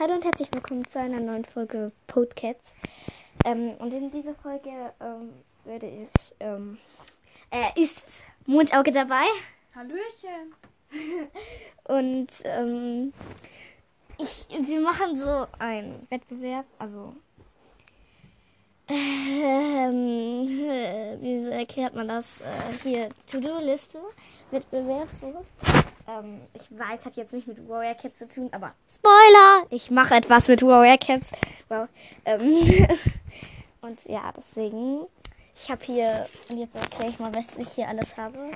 Hallo 0.00 0.14
und 0.14 0.24
herzlich 0.24 0.48
willkommen 0.54 0.88
zu 0.88 0.98
einer 0.98 1.20
neuen 1.20 1.44
Folge 1.44 1.92
Podcats. 2.06 2.72
Ähm, 3.44 3.72
und 3.80 3.92
in 3.92 4.10
dieser 4.10 4.34
Folge 4.34 4.70
ähm, 4.98 5.34
werde 5.66 5.88
ich, 5.88 6.08
ähm, 6.40 6.78
äh, 7.50 7.78
ist 7.78 8.24
Mondauge 8.46 8.92
dabei. 8.92 9.26
Hallöchen. 9.74 10.54
Und 11.84 12.28
ähm, 12.44 13.12
ich, 14.16 14.46
wir 14.48 14.80
machen 14.80 15.18
so 15.18 15.46
einen 15.58 16.06
Wettbewerb, 16.08 16.64
also 16.78 17.14
ähm, 18.88 20.48
wie 21.20 21.50
erklärt 21.50 21.94
man 21.94 22.08
das? 22.08 22.40
Äh, 22.40 22.44
hier, 22.82 23.08
To-Do-Liste, 23.30 23.98
Wettbewerb, 24.50 25.08
so. 25.20 25.44
Ähm, 26.10 26.40
ich 26.54 26.66
weiß, 26.76 27.06
hat 27.06 27.16
jetzt 27.16 27.32
nicht 27.32 27.46
mit 27.46 27.68
Warrior 27.68 27.94
Cats 27.94 28.18
zu 28.18 28.28
tun, 28.28 28.48
aber 28.52 28.74
Spoiler! 28.88 29.66
Ich 29.70 29.90
mache 29.90 30.14
etwas 30.14 30.48
mit 30.48 30.62
Warrior 30.62 30.98
Cats. 30.98 31.32
Wow. 31.68 31.88
Ähm, 32.24 32.86
und 33.82 34.04
ja, 34.06 34.32
deswegen, 34.36 35.06
ich 35.54 35.70
habe 35.70 35.84
hier, 35.84 36.26
und 36.48 36.58
jetzt 36.58 36.74
erkläre 36.74 37.10
ich 37.10 37.18
mal, 37.18 37.34
was 37.34 37.56
ich 37.58 37.70
hier 37.72 37.88
alles 37.88 38.16
habe. 38.16 38.50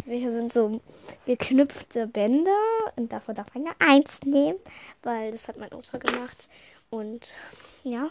Also 0.00 0.12
hier 0.12 0.32
sind 0.32 0.52
so 0.52 0.80
geknüpfte 1.26 2.06
Bänder 2.06 2.50
und 2.96 3.12
davon 3.12 3.34
darf 3.34 3.52
man 3.54 3.66
ja 3.66 3.72
eins 3.78 4.20
nehmen, 4.24 4.58
weil 5.02 5.32
das 5.32 5.48
hat 5.48 5.58
mein 5.58 5.72
Opa 5.72 5.98
gemacht. 5.98 6.48
Und 6.90 7.34
ja, 7.84 8.08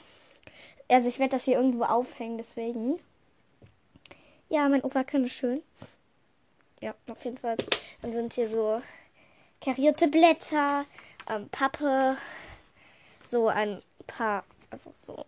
also 0.89 1.07
ich 1.07 1.17
werde 1.17 1.31
das 1.31 1.45
hier 1.45 1.55
irgendwo 1.55 1.83
aufhängen, 1.83 2.37
deswegen. 2.37 2.99
Ja, 4.49 4.69
mein 4.69 4.83
Opa 4.83 5.03
kann 5.03 5.23
es 5.23 5.31
schön. 5.31 5.63
Ja, 6.81 6.93
auf 7.07 7.23
jeden 7.25 7.37
Fall. 7.37 7.57
Dann 8.01 8.13
sind 8.13 8.33
hier 8.33 8.47
so 8.47 8.81
karierte 9.61 10.07
Blätter, 10.07 10.85
ähm, 11.29 11.49
Pappe, 11.49 12.17
so 13.25 13.47
ein 13.47 13.81
paar, 14.05 14.43
also 14.69 14.91
so 15.05 15.25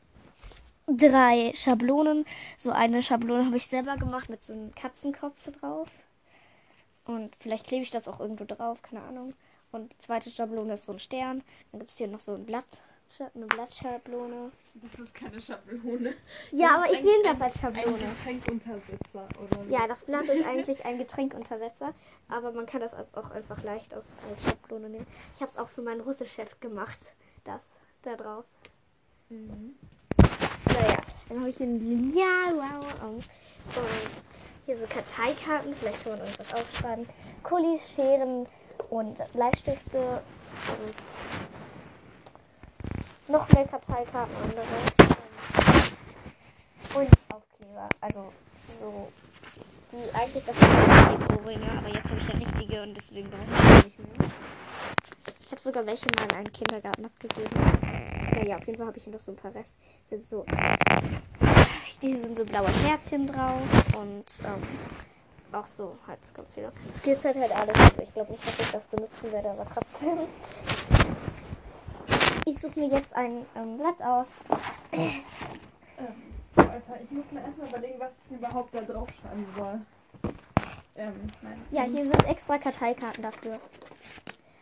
drei 0.87 1.51
Schablonen. 1.53 2.25
So 2.57 2.71
eine 2.71 3.01
Schablone 3.01 3.45
habe 3.45 3.57
ich 3.57 3.67
selber 3.67 3.97
gemacht 3.97 4.29
mit 4.29 4.43
so 4.43 4.53
einem 4.53 4.73
Katzenkopf 4.75 5.41
drauf. 5.59 5.89
Und 7.05 7.35
vielleicht 7.39 7.65
klebe 7.65 7.83
ich 7.83 7.91
das 7.91 8.07
auch 8.07 8.19
irgendwo 8.19 8.45
drauf, 8.45 8.81
keine 8.83 9.01
Ahnung. 9.01 9.33
Und 9.71 9.91
die 9.91 9.97
zweite 9.99 10.29
Schablone 10.29 10.73
ist 10.73 10.85
so 10.85 10.91
ein 10.91 10.99
Stern. 10.99 11.43
Dann 11.71 11.79
gibt 11.79 11.91
es 11.91 11.97
hier 11.97 12.07
noch 12.07 12.19
so 12.19 12.33
ein 12.33 12.45
Blatt, 12.45 12.65
eine 13.35 13.45
Blattschablone. 13.45 14.51
Das 14.75 14.99
ist 14.99 15.13
keine 15.13 15.41
Schablone. 15.41 16.13
Ja, 16.51 16.67
Das 16.67 16.77
aber 16.77 16.93
ich 16.93 17.03
nehme 17.03 17.23
das 17.23 17.41
als 17.41 17.63
Ein 17.63 17.75
Schablone. 17.75 17.97
Getränkuntersetzer 17.97 19.27
oder. 19.41 19.63
Ja, 19.69 19.87
das 19.87 20.03
Blatt 20.03 20.25
ist 20.25 20.45
eigentlich 20.47 20.85
ein 20.85 20.97
Getränkuntersetzer, 20.97 21.93
aber 22.29 22.51
man 22.51 22.65
kann 22.65 22.81
das 22.81 22.93
auch 22.93 23.31
einfach 23.31 23.61
leicht 23.63 23.93
aus, 23.93 24.05
als 24.29 24.43
Schablone 24.43 24.89
nehmen. 24.89 25.07
Ich 25.35 25.41
habe 25.41 25.51
es 25.51 25.57
auch 25.57 25.69
für 25.69 25.81
meinen 25.81 26.01
Russischchef 26.01 26.59
gemacht, 26.59 26.97
das 27.43 27.61
da 28.03 28.15
drauf. 28.15 28.45
Mhm. 29.29 29.75
Naja, 30.65 31.01
dann 31.27 31.39
habe 31.39 31.49
ich 31.49 31.57
hier 31.57 31.67
ein 31.67 31.79
Lineal, 31.79 32.55
wow, 32.55 32.97
oh. 33.03 33.07
und 33.09 33.25
hier 34.65 34.77
so 34.77 34.85
Karteikarten, 34.85 35.73
vielleicht 35.75 36.03
kann 36.03 36.13
man 36.13 36.21
irgendwas 36.21 36.53
aufschreiben, 36.53 37.09
Kulis, 37.43 37.81
Scheren 37.93 38.47
und 38.89 39.17
Bleistifte 39.33 40.21
und 40.67 40.95
noch 43.29 43.47
mehr 43.49 43.67
Karteikarten 43.67 44.35
andere. 44.43 44.65
Und 46.95 47.09
Aufkleber, 47.29 47.89
also 48.01 48.33
so 48.79 49.09
die 49.91 50.15
eigentlich 50.15 50.43
das 50.45 50.55
Ohrringe, 50.61 51.71
aber 51.77 51.87
jetzt 51.87 52.09
habe 52.09 52.19
ich 52.19 52.27
ja 52.27 52.35
richtige 52.35 52.83
und 52.83 52.95
deswegen 52.95 53.29
brauche 53.29 53.79
ich 53.79 53.83
nicht 53.85 53.99
mehr. 53.99 54.29
Ich 55.45 55.51
habe 55.51 55.61
sogar 55.61 55.85
welche 55.85 56.09
mal 56.15 56.25
in 56.25 56.35
einen 56.35 56.51
Kindergarten 56.51 57.05
abgegeben. 57.05 57.49
Naja, 58.31 58.57
auf 58.57 58.65
jeden 58.67 58.77
Fall 58.77 58.87
habe 58.87 58.97
ich 58.97 59.03
hier 59.03 59.13
noch 59.13 59.19
so 59.19 59.31
ein 59.31 59.37
paar 59.37 59.53
Rest. 59.53 59.73
Sind 60.09 60.27
so. 60.27 60.45
Diese 62.01 62.19
sind 62.19 62.37
so 62.37 62.45
blaue 62.45 62.69
Herzchen 62.69 63.27
drauf 63.27 63.61
und 63.97 64.25
ähm, 64.45 64.63
auch 65.51 65.67
so 65.67 65.97
halt 66.07 66.19
das 66.21 66.33
kommt 66.33 66.55
noch. 66.57 66.71
Es 66.95 67.01
glitzert 67.01 67.35
halt 67.35 67.51
alles. 67.51 67.75
Also 67.75 68.01
ich 68.03 68.13
glaube 68.13 68.31
nicht, 68.31 68.47
dass 68.47 68.59
ich 68.59 68.71
das 68.71 68.85
benutzen 68.87 69.31
werde, 69.31 69.49
aber 69.51 69.65
trotzdem. 69.65 70.27
Ich 72.49 72.57
suche 72.59 72.79
mir 72.79 72.87
jetzt 72.87 73.15
ein 73.15 73.45
ähm, 73.55 73.77
Blatt 73.77 74.01
aus. 74.01 74.27
Ähm, 74.91 75.23
Alter, 76.55 76.99
ich 77.03 77.11
muss 77.11 77.25
mir 77.29 77.41
erstmal 77.41 77.67
überlegen, 77.67 77.99
was 77.99 78.09
ich 78.25 78.37
überhaupt 78.37 78.73
da 78.73 78.81
drauf 78.81 79.07
schreiben 79.21 79.45
soll. 79.55 79.81
Ähm, 80.95 81.31
nein. 81.43 81.61
Ja, 81.69 81.83
hier 81.83 82.05
sind 82.05 82.25
extra 82.25 82.57
Karteikarten 82.57 83.21
dafür. 83.21 83.59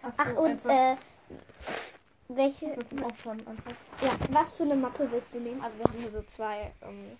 Ach, 0.03 0.09
so, 0.09 0.13
Ach 0.17 0.35
und 0.35 0.49
einfach, 0.49 0.69
äh, 0.69 0.95
welche? 2.27 2.73
einfach. 2.73 3.35
Ja, 4.01 4.11
was 4.31 4.51
für 4.51 4.63
eine 4.63 4.75
Mappe 4.75 5.09
willst 5.09 5.33
du 5.33 5.39
nehmen? 5.39 5.61
Also 5.63 5.77
wir 5.77 5.85
haben 5.85 5.97
hier 5.99 6.09
so 6.09 6.21
zwei 6.23 6.73
ähm, 6.81 7.17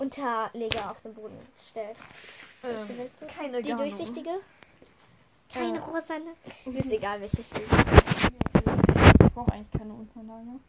Unterleger 0.00 0.90
auf 0.90 1.00
den 1.02 1.14
Boden 1.14 1.38
gestellt. 1.56 2.02
Welche 2.60 2.98
willst 2.98 3.22
du? 3.22 3.26
keine 3.28 3.62
Die 3.62 3.72
Ahnung. 3.72 3.84
durchsichtige? 3.88 4.30
Keine 5.54 5.78
Äh, 5.78 5.82
rosane? 5.82 6.32
Ist 6.74 6.90
egal, 6.90 7.20
welche. 7.20 7.40
Ich 7.40 7.50
brauche 9.36 9.52
eigentlich 9.52 9.70
keine 9.70 9.92
Unterlage. 9.92 10.60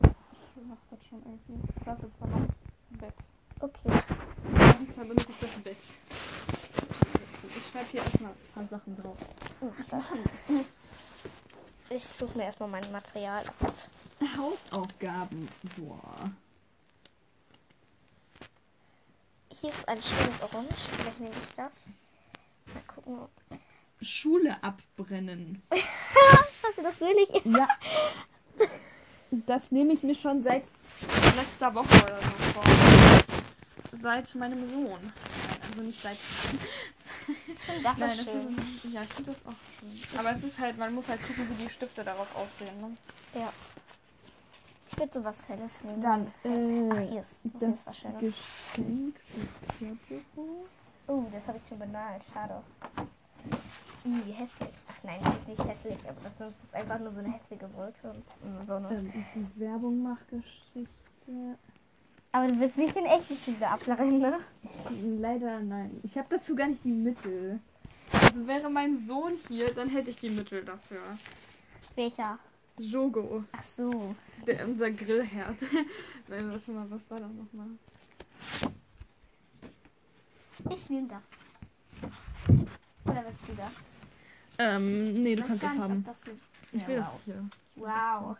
Ich 0.00 0.62
mach 0.66 0.78
das 0.90 0.98
schon 1.06 1.22
irgendwie. 1.22 1.68
Ich 1.76 1.84
sag 1.84 1.98
jetzt 2.02 2.20
mal 2.20 2.48
Bett. 2.98 3.14
Okay. 3.60 4.02
Und 4.78 4.94
zwar 4.94 5.04
benutze 5.04 5.26
ich 5.28 5.38
das 5.38 5.50
Bett. 5.62 5.76
Ich 7.54 7.70
schreibe 7.70 7.90
hier 7.90 8.02
erstmal 8.02 8.30
ein 8.30 8.38
paar 8.54 8.66
Sachen 8.66 8.96
drauf. 8.96 9.18
Ich 11.90 12.04
suche 12.04 12.38
mir 12.38 12.44
erstmal 12.44 12.70
mein 12.70 12.90
Material 12.90 13.44
aus. 13.60 13.88
Hausaufgaben. 14.36 15.46
Boah. 15.76 16.30
Hier 19.52 19.68
ist 19.68 19.86
ein 19.86 20.00
schönes 20.00 20.42
Orange. 20.42 20.88
Vielleicht 20.92 21.20
nehme 21.20 21.36
ich 21.38 21.52
das. 21.52 21.88
Mal 22.72 22.82
gucken. 22.86 23.28
Schule 24.00 24.62
abbrennen. 24.62 25.62
Du 26.78 26.84
das 26.84 27.00
wirklich? 27.00 27.44
Ja. 27.44 27.66
Das 29.30 29.72
nehme 29.72 29.92
ich 29.92 30.02
mir 30.04 30.14
schon 30.14 30.44
seit 30.44 30.68
letzter 31.36 31.74
Woche 31.74 31.96
oder 32.04 32.20
so 32.20 32.30
vor. 32.54 32.62
Seit 34.00 34.34
meinem 34.36 34.70
Sohn. 34.70 35.12
Also 35.68 35.82
nicht 35.82 36.00
seit. 36.00 36.18
Ich 37.26 37.82
das 37.82 37.98
Nein, 37.98 38.10
ist 38.10 38.18
das 38.18 38.24
schön. 38.24 38.56
Ist, 38.56 38.94
ja, 38.94 39.02
ich 39.02 39.12
finde 39.12 39.32
das 39.32 39.52
auch 39.52 39.58
schön. 39.80 40.18
Aber 40.18 40.30
es 40.30 40.44
ist 40.44 40.58
halt, 40.58 40.78
man 40.78 40.94
muss 40.94 41.08
halt 41.08 41.20
gucken, 41.20 41.48
wie 41.50 41.64
die 41.64 41.70
Stifte 41.70 42.04
darauf 42.04 42.28
aussehen. 42.36 42.80
Ne? 42.80 42.94
Ja. 43.34 43.52
Ich 44.88 44.96
würde 44.96 45.12
so 45.12 45.24
was 45.24 45.48
Helles 45.48 45.82
nehmen. 45.82 46.00
Dann, 46.00 46.26
äh, 46.44 46.90
Ach, 46.92 47.10
hier 47.10 47.20
ist, 47.20 47.40
hier 47.58 47.68
ist 47.70 47.86
was 47.86 47.98
Schönes. 47.98 48.20
Geschenk. 48.20 49.16
Oh, 51.08 51.24
das 51.32 51.46
habe 51.48 51.58
ich 51.58 51.68
schon 51.68 51.78
benalt. 51.80 52.22
Schade. 52.32 52.62
Ih, 54.04 54.22
wie 54.26 54.32
hässlich. 54.32 54.70
Ach 54.98 55.04
nein, 55.04 55.20
das 55.24 55.36
ist 55.36 55.48
nicht 55.48 55.64
hässlich, 55.64 55.98
aber 56.08 56.30
das 56.38 56.48
ist 56.50 56.74
einfach 56.74 56.98
nur 56.98 57.12
so 57.12 57.18
eine 57.20 57.32
hässliche 57.32 57.72
Wolke 57.74 58.10
und 58.10 58.24
eine 58.44 58.64
Sonne. 58.64 58.88
Ähm, 58.90 59.12
die 59.34 59.60
Werbung 59.60 60.02
macht 60.02 60.28
Geschichte. 60.28 61.58
Aber 62.32 62.48
du 62.48 62.58
willst 62.58 62.76
nicht 62.76 62.96
in 62.96 63.06
echte 63.06 63.36
Schule 63.36 63.68
ablachen, 63.68 64.18
ne? 64.18 64.40
Leider 65.18 65.60
nein. 65.60 66.00
Ich 66.02 66.16
habe 66.18 66.28
dazu 66.30 66.54
gar 66.54 66.66
nicht 66.66 66.84
die 66.84 66.92
Mittel. 66.92 67.60
Also 68.12 68.46
wäre 68.46 68.68
mein 68.70 68.96
Sohn 68.96 69.34
hier, 69.48 69.72
dann 69.72 69.88
hätte 69.88 70.10
ich 70.10 70.18
die 70.18 70.30
Mittel 70.30 70.64
dafür. 70.64 71.02
Welcher? 71.94 72.38
Jogo, 72.78 73.44
Ach 73.52 73.64
so. 73.64 74.14
der 74.46 74.66
unser 74.66 74.90
Grillherd. 74.90 75.56
Nein, 76.28 76.50
warte 76.50 76.70
mal, 76.70 76.88
was 76.90 77.00
war 77.10 77.18
da 77.18 77.26
nochmal? 77.26 77.66
Ich 80.70 80.88
nehme 80.88 81.08
das. 81.08 81.22
Oder 83.04 83.24
willst 83.24 83.48
du 83.48 83.54
das? 83.56 83.72
Ähm, 84.58 85.22
nee, 85.22 85.36
du 85.36 85.44
kannst 85.44 85.62
das 85.62 85.72
nicht, 85.72 85.82
haben. 85.82 86.04
Das 86.04 86.16
so 86.24 86.30
Ich 86.72 86.82
Ja, 86.82 86.88
will 86.88 86.98
wow. 86.98 87.06
das 87.12 87.22
hier. 87.24 87.48
Wow. 87.76 88.36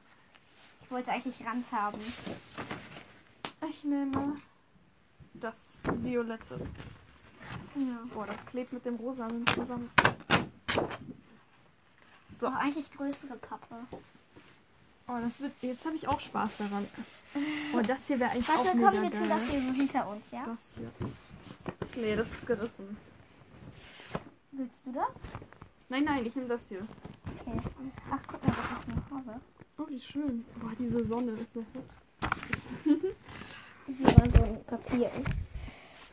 Ich 0.83 0.91
wollte 0.91 1.13
eigentlich 1.13 1.47
Rand 1.47 1.71
haben. 1.73 2.01
Ich 3.69 3.85
nehme 3.85 4.37
das 5.35 5.55
Violette. 5.85 6.61
Ja. 7.77 7.99
Boah, 8.13 8.27
das 8.27 8.45
klebt 8.47 8.73
mit 8.73 8.85
dem 8.85 8.97
Rosanen 8.97 9.47
zusammen. 9.47 9.91
So, 12.41 12.47
eigentlich 12.47 12.91
größere 12.93 13.37
Pappe. 13.37 13.77
Oh, 15.09 15.17
das 15.21 15.41
wird. 15.41 15.53
Jetzt 15.63 15.85
habe 15.87 15.97
ich 15.97 16.07
auch 16.07 16.21
Spaß 16.21 16.51
daran. 16.59 16.87
Oh, 17.75 17.83
das 17.83 17.99
hier 18.07 18.19
wäre 18.19 18.31
eigentlich 18.31 18.49
Warte, 18.49 18.61
auch 18.63 18.73
komm, 18.73 18.81
mega 18.81 19.03
wir 19.03 19.11
tun 19.13 19.29
das 19.29 19.43
hier 19.43 19.61
so 19.61 19.73
hinter 19.73 20.09
uns, 20.09 20.31
ja? 20.31 20.45
Das 20.47 20.59
hier. 20.75 22.03
Nee, 22.03 22.17
das 22.17 22.27
ist 22.27 22.47
gerissen. 22.47 22.97
Willst 24.53 24.81
du 24.87 24.93
das? 24.93 25.58
Nein, 25.91 26.05
nein, 26.05 26.27
ich 26.27 26.37
nehme 26.37 26.49
das 26.49 26.61
hier. 26.69 26.87
Okay. 27.41 27.59
Ach, 28.11 28.21
guck 28.27 28.47
mal, 28.47 28.55
das 28.55 28.81
ist 28.81 28.89
eine 28.89 29.03
Farbe. 29.09 29.41
Oh, 29.79 29.89
wie 29.89 30.01
schön. 30.01 30.45
Boah, 30.61 30.73
diese 30.79 31.07
Sonne 31.07 31.33
ist 31.33 31.55
so 31.55 31.65
hübsch. 31.73 31.97
Hier 33.87 34.07
war 34.07 34.31
so 34.31 34.43
ein 34.43 34.65
Papier. 34.65 35.11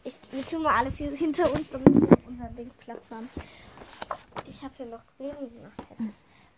Ich, 0.05 0.17
wir 0.31 0.45
tun 0.45 0.63
mal 0.63 0.75
alles 0.75 0.97
hier 0.97 1.11
hinter 1.11 1.51
uns, 1.51 1.69
damit 1.71 1.93
wir 1.93 2.17
unser 2.25 2.47
Ding 2.49 2.71
Platz 2.77 3.11
haben. 3.11 3.29
Ich 4.47 4.63
habe 4.63 4.73
hier 4.77 4.85
noch 4.85 5.01
grün 5.17 5.31
noch. 5.61 6.07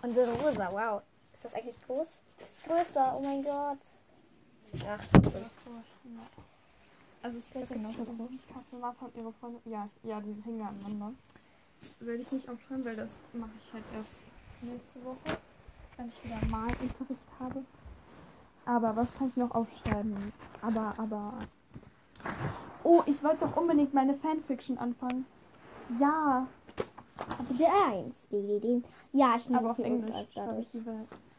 Und 0.04 0.16
so 0.16 0.24
rosa, 0.24 0.70
wow. 0.72 1.02
Ist 1.34 1.46
das 1.46 1.54
eigentlich 1.56 1.82
groß? 1.88 2.22
Das 2.38 2.50
ist 2.50 2.66
größer, 2.66 3.16
oh 3.18 3.22
mein 3.22 3.42
Gott. 3.42 3.80
Ach, 4.88 5.08
trotzdem. 5.12 5.46
Also 7.24 7.40
ich 7.40 7.56
weiß 7.56 7.70
genauso 7.70 8.04
nicht. 8.04 8.48
groß. 8.50 8.64
Was 8.72 8.92
hat 8.92 9.02
halt 9.02 9.16
ihre 9.16 9.34
Freunde? 9.34 9.60
Ja, 9.66 9.90
ja, 10.04 10.22
die 10.22 10.40
hängen 10.44 10.60
ja 10.60 10.68
aneinander. 10.68 11.14
Werde 12.00 12.22
ich 12.22 12.32
nicht 12.32 12.50
aufschreiben, 12.50 12.86
weil 12.86 12.96
das 12.96 13.12
mache 13.34 13.50
ich 13.66 13.74
halt 13.74 13.84
erst 13.96 14.12
nächste 14.62 15.04
Woche, 15.04 15.38
wenn 15.98 16.08
ich 16.10 16.24
wieder 16.24 16.36
Malunterricht 16.50 17.28
habe. 17.40 17.64
Aber 18.66 18.96
was 18.96 19.14
kann 19.18 19.30
ich 19.30 19.36
noch 19.38 19.52
aufschreiben? 19.52 20.34
Aber, 20.62 20.94
aber. 20.98 21.34
Oh, 22.84 23.02
ich 23.06 23.24
wollte 23.24 23.46
doch 23.46 23.56
unbedingt 23.58 23.94
meine 23.94 24.14
Fanfiction 24.16 24.78
anfangen. 24.78 25.26
Ja, 26.00 26.48
Kapitel 27.18 27.66
1. 27.66 28.16
Die, 28.32 28.42
die, 28.42 28.60
die. 28.60 28.84
Ja, 29.14 29.36
ich 29.38 29.48
nehme 29.50 29.60
aber 29.60 29.72
auf 29.72 29.80
Englisch 29.80 30.14
schreibe 30.34 30.62
ich 30.62 30.74
lieber. 30.74 30.92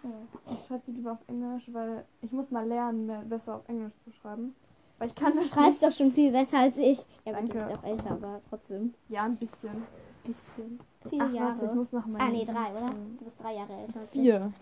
Ja. 0.02 0.10
Ich 0.52 0.66
schreibe 0.66 0.82
die 0.86 0.92
lieber 0.92 1.12
auf 1.12 1.18
Englisch, 1.28 1.64
weil 1.72 2.04
ich 2.22 2.32
muss 2.32 2.50
mal 2.50 2.66
lernen, 2.66 3.06
mehr, 3.06 3.20
besser 3.22 3.56
auf 3.56 3.68
Englisch 3.68 3.92
zu 4.04 4.12
schreiben. 4.12 4.54
Weil 4.98 5.08
ich 5.08 5.14
kann 5.14 5.32
Du 5.32 5.40
das 5.40 5.48
schreibst 5.50 5.82
nicht. 5.82 5.92
doch 5.92 5.96
schon 5.96 6.12
viel 6.12 6.32
besser 6.32 6.58
als 6.58 6.76
ich. 6.76 6.98
Ja, 7.24 7.38
gut, 7.38 7.52
du 7.52 7.58
Danke. 7.58 7.68
bist 7.68 7.78
auch 7.78 7.84
älter, 7.84 8.10
aber 8.12 8.40
trotzdem. 8.48 8.94
Ja, 9.08 9.24
ein 9.24 9.36
bisschen. 9.36 9.82
Bisschen. 10.28 10.78
Vier 11.08 11.22
Ach, 11.22 11.32
Jahre. 11.32 11.48
warte, 11.54 11.64
ich 11.66 11.72
muss 11.72 11.92
noch 11.92 12.04
mal. 12.06 12.20
ah, 12.20 12.28
nee, 12.28 12.44
drei, 12.44 12.70
oder? 12.70 12.90
Du 13.18 13.24
bist 13.24 13.40
drei 13.42 13.54
Jahre 13.54 13.72
älter. 13.72 14.00
als 14.00 14.08
ich. 14.12 14.20
Vier. 14.20 14.52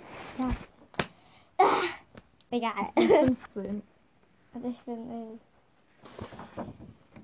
Egal. 2.51 2.73
15. 2.97 3.83
Und 4.55 4.65
ich 4.65 4.81
bin 4.83 5.11
äh, 5.11 6.63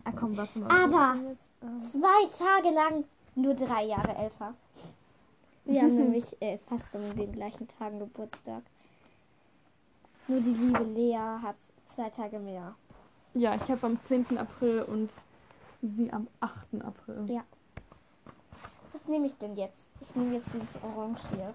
Ah, 0.04 0.12
komm, 0.18 0.36
warte 0.36 0.58
mal. 0.58 0.84
Aber- 0.84 1.16
ähm, 1.62 1.80
zwei 1.82 2.26
Tage 2.36 2.74
lang 2.74 3.04
nur 3.36 3.54
drei 3.54 3.84
Jahre 3.84 4.16
älter. 4.16 4.54
Wir 5.64 5.82
haben 5.82 5.94
nämlich 6.02 6.24
äh, 6.42 6.58
fast 6.68 6.92
an 6.94 7.16
den 7.16 7.32
gleichen 7.32 7.68
Tagen 7.68 8.00
Geburtstag. 8.00 8.62
Nur 10.26 10.40
die 10.40 10.50
liebe 10.50 10.82
Lea 10.82 11.16
hat 11.42 11.56
zwei 11.94 12.10
Tage 12.10 12.38
mehr. 12.40 12.74
ja, 13.34 13.54
ich 13.54 13.70
habe 13.70 13.86
am 13.86 13.98
10. 14.04 14.36
April 14.38 14.82
und 14.82 15.10
sie 15.82 16.12
am 16.12 16.26
8. 16.40 16.82
April. 16.84 17.24
Ja. 17.28 17.42
Was 19.02 19.08
nehme 19.08 19.26
ich 19.26 19.36
denn 19.36 19.56
jetzt? 19.56 19.88
Ich 20.00 20.14
nehme 20.14 20.36
jetzt 20.36 20.48
dieses 20.54 20.68
Orange 20.80 21.20
hier. 21.34 21.52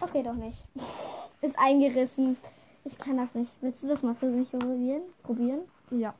Okay, 0.00 0.22
doch 0.22 0.34
nicht. 0.34 0.68
Ist 1.40 1.58
eingerissen. 1.58 2.36
Ich 2.84 2.96
kann 2.96 3.16
das 3.16 3.34
nicht. 3.34 3.50
Willst 3.60 3.82
du 3.82 3.88
das 3.88 4.04
mal 4.04 4.14
für 4.14 4.26
mich 4.26 4.52
probieren? 4.52 5.02
Probieren? 5.24 5.60
Ja. 5.90 6.14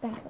Danke. 0.00 0.20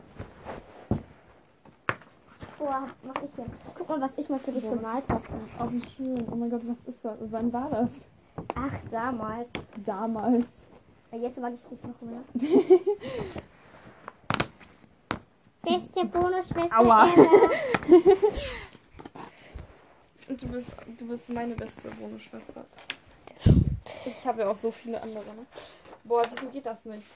Boah, 2.59 2.89
mach 3.03 3.23
ich 3.23 3.37
jetzt. 3.37 3.51
Guck 3.77 3.89
mal, 3.91 4.01
was 4.01 4.17
ich 4.17 4.31
mal 4.31 4.39
für 4.39 4.53
dich 4.53 4.65
was 4.65 4.73
gemalt 4.73 5.09
habe. 5.11 5.23
Oh, 5.59 5.71
wie 5.71 5.83
schön. 5.91 6.27
Oh 6.31 6.37
mein 6.37 6.49
Gott, 6.49 6.63
was 6.65 6.79
ist 6.87 7.05
das? 7.05 7.19
Wann 7.21 7.53
war 7.53 7.69
das? 7.69 7.91
Ach, 8.55 8.73
damals. 8.91 9.51
Damals. 9.85 10.47
Ja, 11.13 11.19
Jetzt 11.19 11.39
mag 11.39 11.53
ich 11.53 11.63
dich 11.69 11.83
noch 11.83 12.01
mehr. 12.01 12.23
Beste 15.63 16.05
Bonusschwester 16.05 16.79
Aua. 16.79 17.07
du 20.29 20.47
bist, 20.49 20.69
du 20.99 21.09
bist 21.09 21.29
meine 21.29 21.55
beste 21.55 21.91
Bonusschwester. 21.91 22.65
Ich 24.07 24.25
habe 24.25 24.43
ja 24.43 24.51
auch 24.51 24.57
so 24.57 24.71
viele 24.71 25.01
andere, 25.03 25.25
ne? 25.25 25.47
Boah, 26.05 26.25
wieso 26.35 26.47
geht 26.49 26.67
das 26.67 26.85
nicht? 26.85 27.07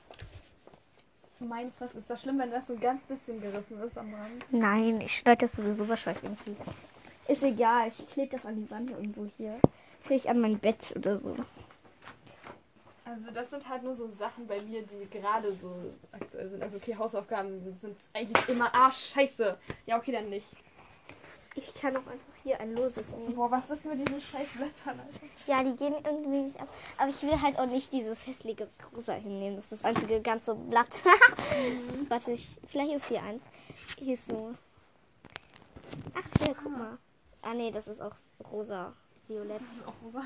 Mein 1.41 1.73
Fress, 1.73 1.95
ist 1.95 2.09
das 2.09 2.23
schlimm, 2.23 2.39
wenn 2.39 2.51
das 2.51 2.67
so 2.67 2.75
ein 2.75 2.81
ganz 2.81 3.03
bisschen 3.03 3.41
gerissen 3.41 3.81
ist 3.83 3.97
am 3.99 4.13
Rand? 4.15 4.45
Nein, 4.51 5.01
ich 5.01 5.17
schneide 5.19 5.43
das 5.43 5.53
sowieso 5.53 5.89
wahrscheinlich 5.89 6.25
irgendwie. 6.25 6.57
Ist 7.27 7.43
egal, 7.43 7.89
ich 7.89 8.09
klebe 8.09 8.37
das 8.37 8.45
an 8.47 8.57
die 8.57 8.71
Wand 8.71 8.91
irgendwo 8.91 9.27
hier. 9.37 9.59
Vielleicht 10.03 10.29
an 10.29 10.41
mein 10.41 10.59
Bett 10.59 10.95
oder 10.97 11.17
so. 11.17 11.35
Also 13.15 13.31
das 13.31 13.49
sind 13.51 13.69
halt 13.69 13.85
nur 13.85 13.95
so 13.95 14.09
Sachen 14.09 14.45
bei 14.49 14.61
mir, 14.63 14.83
die 14.83 15.09
gerade 15.09 15.55
so 15.63 15.73
aktuell 16.11 16.49
sind. 16.51 16.61
Also 16.63 16.79
okay, 16.79 16.97
Hausaufgaben 16.97 17.63
sind 17.81 17.97
eigentlich 18.13 18.49
immer, 18.49 18.75
ah 18.75 18.91
scheiße. 18.91 19.57
Ja, 19.87 19.99
okay, 19.99 20.11
dann 20.11 20.29
nicht. 20.31 20.49
Ich 21.55 21.73
kann 21.75 21.97
auch 21.97 22.01
einfach 22.09 22.35
hier 22.43 22.59
ein 22.59 22.75
loses 22.75 23.13
nehmen. 23.13 23.37
Boah, 23.37 23.49
was 23.53 23.71
ist 23.71 23.85
mit 23.85 24.01
diesen 24.09 24.21
scheiß 24.21 24.49
Blättern, 24.57 24.99
Alter? 24.99 25.27
Ja, 25.47 25.63
die 25.63 25.77
gehen 25.77 25.95
irgendwie 26.05 26.43
nicht 26.43 26.61
ab. 26.61 26.67
Aber 26.99 27.09
ich 27.09 27.23
will 27.23 27.41
halt 27.41 27.57
auch 27.57 27.67
nicht 27.67 27.93
dieses 27.93 28.27
hässliche 28.27 28.69
Rosa 28.93 29.13
hinnehmen. 29.13 29.55
Das 29.55 29.67
ist 29.67 29.73
das 29.75 29.85
einzige 29.85 30.21
ganze 30.21 30.57
Blatt. 30.57 30.89
Warte, 32.09 32.33
ich, 32.33 32.49
vielleicht 32.67 32.95
ist 32.95 33.07
hier 33.07 33.23
eins. 33.23 33.45
Hier 33.97 34.15
ist 34.15 34.27
so. 34.27 34.53
Ach, 36.15 36.45
hier, 36.45 36.57
guck 36.57 36.73
Ah. 36.73 36.77
mal. 36.79 36.99
Ah, 37.43 37.55
nee, 37.55 37.71
das 37.71 37.87
ist 37.87 38.01
auch 38.03 38.17
rosa. 38.51 38.93
Violett. 39.29 39.61
Das 39.61 39.71
ist 39.71 39.87
auch 39.87 39.95
rosa. 40.05 40.25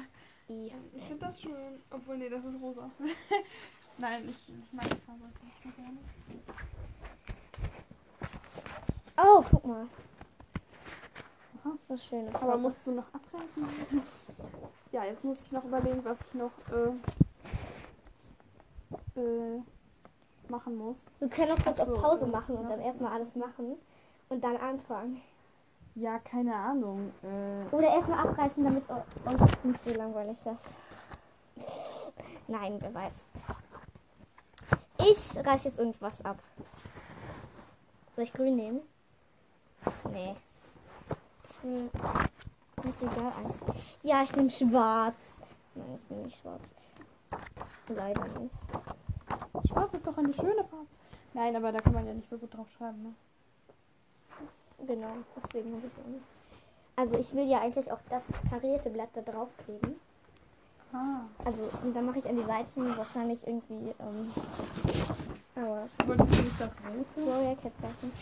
I. 0.50 0.72
Ich 0.94 1.04
finde 1.04 1.26
das 1.26 1.40
schön. 1.40 1.82
Obwohl, 1.90 2.18
nee, 2.18 2.28
das 2.28 2.44
ist 2.44 2.60
rosa. 2.60 2.90
Nein, 3.98 4.28
ich, 4.28 4.48
ich 4.48 4.72
mag 4.72 4.84
die 4.84 4.96
Farbe 4.96 5.24
nicht 5.44 5.62
so 5.62 5.68
gerne. 5.70 5.98
Oh, 9.16 9.44
guck 9.50 9.66
mal. 9.66 9.86
Aha. 11.60 11.72
Was 11.88 12.04
schöne 12.04 12.28
Aber 12.28 12.38
Farbe. 12.38 12.58
musst 12.58 12.86
du 12.86 12.92
noch 12.92 13.06
abreißen? 13.12 14.02
Ja, 14.90 15.04
jetzt 15.04 15.22
muss 15.22 15.36
ich 15.44 15.52
noch 15.52 15.64
überlegen, 15.64 16.02
was 16.02 16.16
ich 16.26 16.32
noch 16.34 16.50
äh, 16.72 16.88
äh, 19.20 19.62
machen 20.48 20.78
muss. 20.78 20.96
Wir 21.18 21.28
können 21.28 21.52
auch 21.52 21.62
kurz 21.62 21.76
so, 21.76 21.82
auf 21.94 22.00
Pause 22.00 22.26
machen 22.26 22.56
und 22.56 22.62
ja. 22.62 22.70
dann 22.70 22.80
erstmal 22.80 23.12
alles 23.12 23.36
machen 23.36 23.76
und 24.30 24.42
dann 24.42 24.56
anfangen. 24.56 25.20
Ja, 25.98 26.18
keine 26.20 26.54
Ahnung. 26.54 27.12
Äh, 27.22 27.74
Oder 27.74 27.88
erstmal 27.88 28.20
abreißen, 28.28 28.62
damit 28.62 28.84
es 28.84 28.90
eu- 28.90 29.02
euch 29.26 29.64
nicht 29.64 29.84
so 29.84 29.90
langweilig 29.94 30.38
ist. 30.46 30.64
Nein, 32.46 32.76
wer 32.80 32.94
weiß. 32.94 33.12
Ich 35.00 35.46
reiß 35.46 35.64
jetzt 35.64 35.78
irgendwas 35.78 36.24
ab. 36.24 36.36
Soll 38.14 38.24
ich 38.24 38.32
grün 38.32 38.56
nehmen? 38.56 38.80
Nee. 40.10 40.36
Ich 41.48 41.62
will. 41.64 41.90
Ist 42.84 43.02
egal. 43.02 43.32
Ja, 44.02 44.22
ich 44.22 44.34
nehme 44.36 44.50
schwarz. 44.50 45.16
Nein, 45.74 45.98
ich 46.02 46.10
nehme 46.10 46.22
nicht 46.24 46.38
schwarz. 46.40 46.62
Leider 47.88 48.24
nicht. 48.38 48.54
Schwarz 49.68 49.94
ist 49.94 50.06
doch 50.06 50.16
eine 50.18 50.32
schöne 50.32 50.64
Farbe. 50.64 50.86
Nein, 51.34 51.56
aber 51.56 51.72
da 51.72 51.78
kann 51.80 51.92
man 51.94 52.06
ja 52.06 52.14
nicht 52.14 52.28
so 52.30 52.38
gut 52.38 52.54
drauf 52.54 52.68
schreiben, 52.76 53.02
ne? 53.02 53.14
Genau, 54.86 55.12
deswegen 55.36 55.74
habe 55.74 55.86
ich 55.86 55.92
es 55.92 56.06
nicht. 56.06 56.24
Also 56.96 57.18
ich 57.18 57.34
will 57.34 57.48
ja 57.48 57.60
eigentlich 57.60 57.90
auch 57.92 58.00
das 58.10 58.24
karierte 58.50 58.90
Blatt 58.90 59.10
da 59.14 59.20
draufkleben. 59.22 60.00
Ah. 60.92 61.20
Also, 61.44 61.68
und 61.82 61.94
dann 61.94 62.06
mache 62.06 62.18
ich 62.18 62.26
an 62.26 62.36
die 62.36 62.44
Seiten 62.44 62.96
wahrscheinlich 62.96 63.38
irgendwie, 63.46 63.94
ähm, 64.00 64.32
aber 65.54 65.88
Wolltest 66.06 66.38
du 66.38 66.42
nicht 66.42 66.60
das 66.60 66.70
rote? 66.70 67.30
Warrior 67.30 67.56
Cat 67.56 67.72
Sachen. 67.80 68.12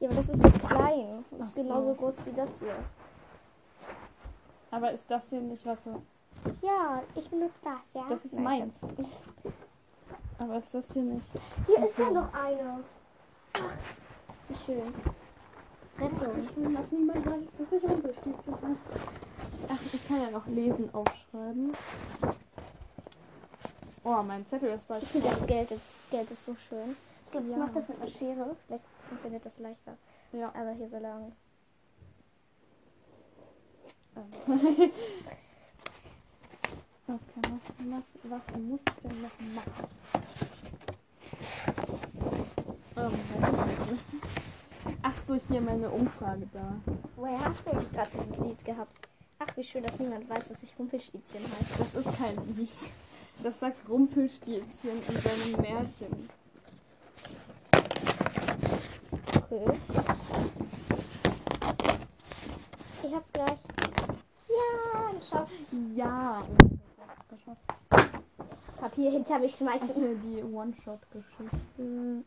Ja, 0.00 0.08
aber 0.08 0.16
das 0.16 0.28
ist 0.28 0.42
zu 0.42 0.66
klein. 0.66 1.24
Das 1.30 1.48
ist 1.48 1.54
so. 1.54 1.62
genauso 1.62 1.94
groß 1.94 2.26
wie 2.26 2.32
das 2.32 2.50
hier. 2.60 2.76
Aber 4.70 4.92
ist 4.92 5.10
das 5.10 5.28
hier 5.30 5.40
nicht, 5.40 5.64
warte. 5.64 6.00
Ja, 6.62 7.02
ich 7.14 7.28
benutze 7.28 7.58
das, 7.64 7.80
ja. 7.94 8.06
Das 8.08 8.24
ist 8.24 8.34
Nein, 8.34 8.44
meins. 8.44 8.74
Aber 10.38 10.58
ist 10.58 10.72
das 10.72 10.92
hier 10.92 11.02
nicht? 11.02 11.26
Hier 11.66 11.84
ist 11.84 11.98
ja 11.98 12.10
noch 12.10 12.32
eine. 12.32 12.84
Ach, 13.54 13.76
wie 14.48 14.54
schön. 14.64 14.94
Rettung. 16.00 16.74
Dass 16.74 16.90
niemand 16.92 17.26
weiß, 17.26 17.44
dass 17.58 17.72
ich 17.72 17.82
Rumpelstilzchen 17.90 18.54
hast. 18.62 19.00
Ach, 19.68 19.80
ich 19.92 20.08
kann 20.08 20.22
ja 20.22 20.30
noch 20.30 20.46
lesen 20.46 20.88
aufschreiben. 20.94 21.72
Oh, 24.04 24.22
mein 24.22 24.46
Zettel 24.46 24.70
ist 24.70 24.86
bald 24.88 25.02
Ich 25.02 25.08
finde 25.10 25.28
das 25.28 25.46
Geld 25.46 25.70
ist, 25.70 25.82
Geld 26.10 26.30
ist 26.30 26.44
so 26.46 26.54
schön. 26.68 26.96
Ich 27.26 27.30
glaube, 27.32 27.46
ich 27.46 27.52
Ja. 27.52 27.58
mache 27.58 27.72
das 27.74 27.88
mit 27.88 28.00
einer 28.00 28.10
Schere. 28.10 28.56
Vielleicht 28.66 28.84
funktioniert 29.08 29.44
das 29.44 29.58
leichter. 29.58 29.96
Ja. 30.32 30.48
Aber 30.54 30.72
hier 30.72 30.88
so 30.88 30.98
lang. 30.98 31.32
Ähm. 34.16 34.90
Was, 37.10 37.20
kann, 37.32 37.42
was, 37.54 37.62
was, 37.88 38.04
was 38.24 38.60
muss 38.60 38.80
ich 38.80 38.94
denn 39.02 39.22
noch 39.22 39.40
machen? 39.54 39.88
Ähm, 42.96 43.12
weiß 43.40 43.70
ich 43.70 43.90
nicht. 43.90 44.47
Ach 45.02 45.14
so, 45.26 45.34
hier 45.34 45.60
meine 45.60 45.88
Umfrage 45.88 46.48
da. 46.52 46.74
Woher 47.16 47.44
hast 47.44 47.64
du 47.64 47.70
eigentlich 47.70 47.92
gerade 47.92 48.10
dieses 48.12 48.38
Lied 48.38 48.64
gehabt? 48.64 48.94
Ach, 49.38 49.56
wie 49.56 49.64
schön, 49.64 49.84
dass 49.84 49.98
niemand 49.98 50.28
weiß, 50.28 50.48
dass 50.48 50.62
ich 50.62 50.76
Rumpelstilzchen 50.78 51.40
heiße. 51.42 51.74
Das 51.78 51.94
ist 51.94 52.18
kein 52.18 52.36
Lied. 52.56 52.68
Das 53.42 53.60
sagt 53.60 53.88
Rumpelstilzchen 53.88 55.00
in 55.08 55.16
seinem 55.16 55.60
Märchen. 55.60 56.28
Okay. 59.36 59.78
Ich 63.04 63.14
hab's 63.14 63.32
gleich. 63.32 63.58
Ja, 64.48 65.12
geschafft. 65.18 65.52
Ja, 65.94 66.42
geschafft. 67.30 67.62
Papier 68.80 69.10
hinter 69.12 69.38
mich 69.38 69.54
Ach, 69.54 69.58
schmeißen. 69.58 69.94
hier 69.94 70.14
die 70.16 70.42
One-Shot-Geschichte. 70.42 72.24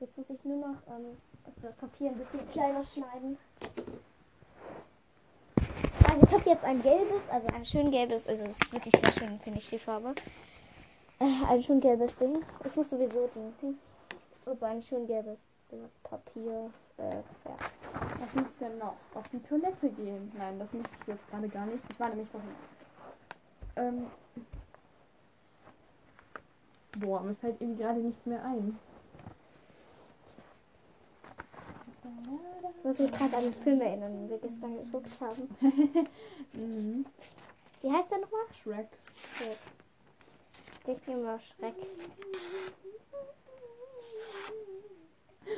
Jetzt 0.00 0.16
muss 0.16 0.30
ich 0.30 0.44
nur 0.44 0.68
noch 0.68 0.76
ähm, 0.88 1.16
das 1.62 1.74
Papier 1.76 2.10
ein 2.10 2.18
bisschen 2.18 2.48
kleiner 2.50 2.84
schneiden. 2.84 3.38
habe 6.44 6.50
jetzt 6.50 6.64
ein 6.64 6.82
gelbes, 6.82 7.22
also 7.30 7.46
ein 7.48 7.64
schön 7.64 7.90
gelbes, 7.90 8.26
also 8.26 8.44
es 8.44 8.58
ist 8.58 8.72
wirklich 8.72 8.94
sehr 9.00 9.12
schön, 9.12 9.38
finde 9.40 9.58
ich 9.58 9.70
die 9.70 9.78
Farbe. 9.78 10.14
Äh, 11.20 11.46
ein 11.48 11.62
schön 11.62 11.80
gelbes 11.80 12.14
Ding. 12.16 12.42
Ich 12.64 12.76
muss 12.76 12.90
sowieso 12.90 13.26
den 13.28 13.56
Ding. 13.62 13.78
Also 14.44 14.64
ein 14.64 14.82
schön 14.82 15.06
gelbes 15.06 15.38
Papier. 16.02 16.70
Äh, 16.98 17.10
ja. 17.14 17.56
Was 18.20 18.34
muss 18.34 18.50
ich 18.50 18.58
denn 18.58 18.78
noch? 18.78 18.94
Auf 19.14 19.28
die 19.32 19.40
Toilette 19.40 19.88
gehen? 19.90 20.30
Nein, 20.36 20.58
das 20.58 20.72
muss 20.72 20.86
ich 21.00 21.06
jetzt 21.06 21.30
gerade 21.30 21.48
gar 21.48 21.66
nicht. 21.66 21.82
Ich 21.88 22.00
war 22.00 22.08
nämlich 22.08 22.28
vorhin. 22.28 22.50
Ähm. 23.76 24.06
Boah, 26.98 27.20
mir 27.22 27.34
fällt 27.36 27.60
irgendwie 27.60 27.82
gerade 27.82 28.00
nichts 28.00 28.26
mehr 28.26 28.44
ein. 28.44 28.78
Ich 32.78 32.84
muss 32.84 32.98
mich 32.98 33.12
gerade 33.12 33.36
an 33.36 33.44
den 33.44 33.54
Film 33.54 33.80
erinnern, 33.80 34.12
den 34.12 34.28
wir 34.28 34.38
gestern 34.38 34.76
geguckt 34.76 35.20
haben. 35.20 35.56
Mhm. 36.52 37.06
Wie 37.82 37.90
heißt 37.90 38.10
der 38.10 38.18
nochmal? 38.18 38.40
Shrek. 38.62 38.88
Schreck. 39.36 39.58
Denk 40.86 41.06
mir 41.06 41.16
mal 41.16 41.40
Schreck. 41.40 41.74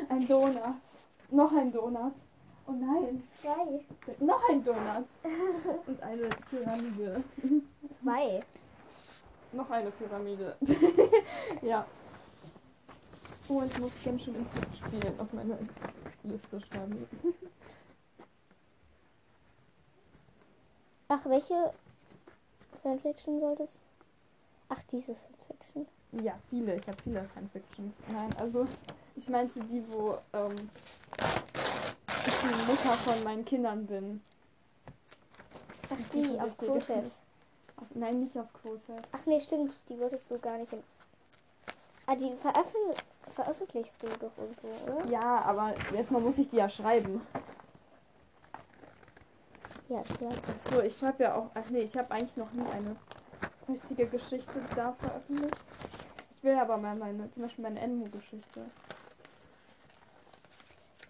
Ein 0.08 0.26
Donut. 0.28 0.60
Noch 1.30 1.52
ein 1.52 1.72
Donut. 1.72 2.14
Oh 2.66 2.72
nein. 2.72 3.22
Zwei. 3.40 3.80
Noch 4.24 4.48
ein 4.48 4.64
Donut. 4.64 5.06
Und 5.86 6.02
eine 6.02 6.28
Pyramide. 6.50 7.24
Zwei. 8.02 8.44
Noch 9.52 9.70
eine 9.70 9.90
Pyramide. 9.90 10.56
ja. 11.62 11.86
Oh, 13.48 13.62
ich 13.62 13.78
muss 13.78 13.92
ganz 14.04 14.22
schön 14.22 14.34
Impact 14.34 14.76
spielen 14.76 15.20
auf 15.20 15.32
meine 15.32 15.56
Liste 16.26 16.60
schreiben. 16.60 17.06
Ach, 21.08 21.24
welche 21.24 21.72
Fanfiction 22.82 23.40
solltest 23.40 23.80
Ach, 24.68 24.82
diese 24.90 25.14
Fanfiction. 25.14 25.86
Ja, 26.12 26.38
viele. 26.50 26.76
Ich 26.76 26.86
habe 26.88 27.00
viele 27.02 27.24
Fanfictions. 27.34 27.94
Nein, 28.08 28.30
also 28.38 28.66
ich 29.14 29.28
meinte 29.28 29.60
die, 29.60 29.82
wo 29.88 30.18
ähm, 30.32 30.54
ich 32.08 32.40
die 32.40 32.70
Mutter 32.70 32.92
von 32.92 33.22
meinen 33.24 33.44
Kindern 33.44 33.86
bin. 33.86 34.22
Ach, 35.88 35.96
Die 36.12 36.22
die 36.22 36.40
auf. 36.40 36.56
Quote. 36.58 37.10
Auf, 37.76 37.86
nein, 37.94 38.20
nicht 38.20 38.36
auf 38.38 38.52
Quote. 38.54 39.02
Ach 39.12 39.24
nee, 39.26 39.40
stimmt, 39.40 39.72
die 39.88 39.98
wolltest 39.98 40.30
du 40.30 40.38
gar 40.38 40.58
nicht. 40.58 40.72
In... 40.72 40.82
Ah, 42.06 42.16
die 42.16 42.32
veröffentl 42.36 42.94
veröffentlichst 43.36 44.02
du 44.02 44.08
doch 44.18 44.32
irgendwo, 44.36 44.68
oder? 44.92 45.06
Ja, 45.06 45.42
aber 45.42 45.74
erstmal 45.94 46.22
muss 46.22 46.38
ich 46.38 46.48
die 46.48 46.56
ja 46.56 46.68
schreiben. 46.68 47.20
Ja, 49.88 50.02
klar. 50.02 50.32
So, 50.72 50.82
ich 50.82 50.96
schreibe 50.96 51.22
ja 51.22 51.36
auch. 51.36 51.50
Ach 51.54 51.70
nee, 51.70 51.80
ich 51.82 51.96
habe 51.96 52.10
eigentlich 52.10 52.36
noch 52.36 52.50
nie 52.52 52.66
eine 52.72 52.96
richtige 53.68 54.06
Geschichte 54.06 54.54
da 54.74 54.92
veröffentlicht. 54.94 55.56
Ich 56.36 56.42
will 56.42 56.56
aber 56.56 56.76
mal 56.76 56.96
meine, 56.96 57.30
zum 57.30 57.42
Beispiel 57.42 57.62
meine 57.62 57.80
Enmo-Geschichte. 57.80 58.66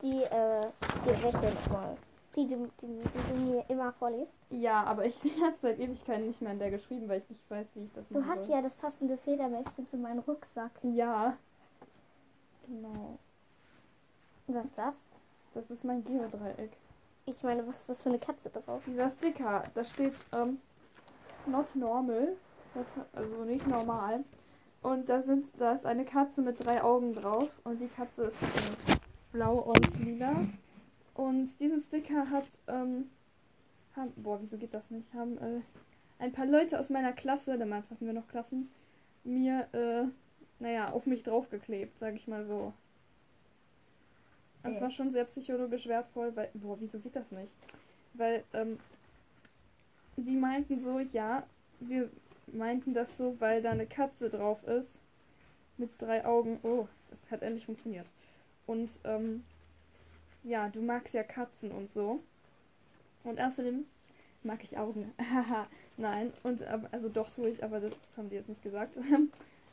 Die, 0.02 0.23
äh, 0.23 0.66
hier, 1.04 1.23
welche 1.23 1.54
nochmal? 1.54 1.97
Die, 2.35 2.47
die, 2.47 2.54
die, 2.83 2.87
die 2.87 3.33
du 3.33 3.50
mir 3.50 3.64
immer 3.68 3.92
vorliest. 3.95 4.42
Ja, 4.50 4.85
aber 4.85 5.06
ich 5.06 5.18
habe 5.42 5.56
seit 5.56 5.78
Ewigkeiten 5.78 6.26
nicht 6.26 6.42
mehr 6.42 6.52
in 6.52 6.59
der 6.59 6.71
geschrieben, 6.71 7.09
weil 7.09 7.21
ich 7.21 7.30
nicht 7.30 7.50
weiß, 7.50 7.66
wie 7.75 7.85
ich 7.85 7.92
das 7.95 8.09
Du 8.09 8.18
machen 8.18 8.30
hast 8.30 8.49
ja 8.49 8.61
das 8.61 8.75
passende 8.75 9.16
Federmäppchen 9.16 9.88
zu 9.88 9.97
meinem 9.97 10.18
Rucksack. 10.18 10.73
Ja. 10.83 11.38
Genau. 12.66 13.18
Was 14.46 14.64
ist 14.64 14.78
das? 14.78 14.94
Das 15.54 15.70
ist 15.70 15.85
mein 15.85 16.04
Geodreieck. 16.04 16.73
Ich 17.26 17.42
meine, 17.42 17.66
was 17.66 17.76
ist 17.76 17.88
das 17.88 18.02
für 18.02 18.11
eine 18.11 18.18
Katze 18.18 18.50
drauf? 18.50 18.82
Dieser 18.87 19.11
Sticker, 19.11 19.64
da 19.75 19.85
steht 19.85 20.14
ähm, 20.32 20.58
not 21.46 21.75
normal. 21.75 22.37
Das, 22.75 22.87
also 23.12 23.44
nicht 23.44 23.66
normal. 23.66 24.25
Und 24.82 25.08
da 25.08 25.23
sind, 25.23 25.49
da 25.58 25.73
ist 25.73 25.87
eine 25.87 26.04
Katze 26.04 26.42
mit 26.42 26.64
drei 26.64 26.82
Augen 26.82 27.14
drauf. 27.14 27.49
Und 27.64 27.80
die 27.80 27.88
Katze 27.88 28.25
ist 28.25 28.42
äh, 28.42 28.96
blau 29.32 29.56
und 29.58 30.04
lila. 30.04 30.46
Und 31.14 31.61
diesen 31.61 31.80
Sticker 31.80 32.30
hat, 32.30 32.46
ähm, 32.68 33.11
haben, 33.96 34.12
boah, 34.16 34.40
wieso 34.40 34.58
geht 34.58 34.75
das 34.75 34.90
nicht? 34.90 35.12
Haben 35.14 35.38
äh, 35.38 35.61
ein 36.18 36.32
paar 36.32 36.46
Leute 36.46 36.78
aus 36.78 36.90
meiner 36.90 37.12
Klasse, 37.12 37.58
damals 37.58 37.90
hatten 37.90 38.06
wir 38.06 38.12
noch 38.12 38.28
Klassen, 38.28 38.70
mir, 39.25 39.66
äh, 39.73 40.08
naja, 40.59 40.91
auf 40.91 41.07
mich 41.07 41.23
draufgeklebt, 41.23 41.99
sag 41.99 42.15
ich 42.15 42.27
mal 42.29 42.47
so. 42.47 42.73
Und 44.63 44.71
es 44.73 44.79
Äh. 44.79 44.83
war 44.83 44.91
schon 44.91 45.13
sehr 45.13 45.25
psychologisch 45.25 45.87
wertvoll, 45.87 46.35
weil, 46.35 46.51
boah, 46.55 46.77
wieso 46.81 46.99
geht 46.99 47.15
das 47.17 47.31
nicht? 47.31 47.53
Weil, 48.15 48.43
ähm, 48.53 48.79
die 50.17 50.37
meinten 50.37 50.79
so, 50.79 50.99
ja, 50.99 51.47
wir 51.81 52.11
meinten 52.47 52.95
das 52.95 53.19
so, 53.19 53.37
weil 53.41 53.61
da 53.63 53.71
eine 53.73 53.87
Katze 53.87 54.29
drauf 54.31 54.63
ist. 54.65 55.01
Mit 55.79 55.91
drei 55.99 56.25
Augen. 56.25 56.59
Oh, 56.63 56.89
das 57.11 57.21
hat 57.31 57.43
endlich 57.43 57.67
funktioniert. 57.67 58.07
Und, 58.67 58.91
ähm, 59.05 59.45
ja, 60.43 60.69
du 60.71 60.81
magst 60.81 61.13
ja 61.13 61.23
Katzen 61.23 61.71
und 61.71 61.91
so. 61.91 62.23
Und 63.25 63.39
außerdem 63.41 63.85
mag 64.43 64.65
ich 64.65 64.79
Augen. 64.79 65.13
Haha, 65.21 65.67
nein. 65.99 66.33
Und, 66.43 66.63
also 66.93 67.11
doch 67.11 67.29
tue 67.31 67.51
ich, 67.51 67.63
aber 67.63 67.81
das 67.81 67.93
haben 68.17 68.31
die 68.31 68.37
jetzt 68.37 68.49
nicht 68.49 68.63
gesagt. 68.63 68.99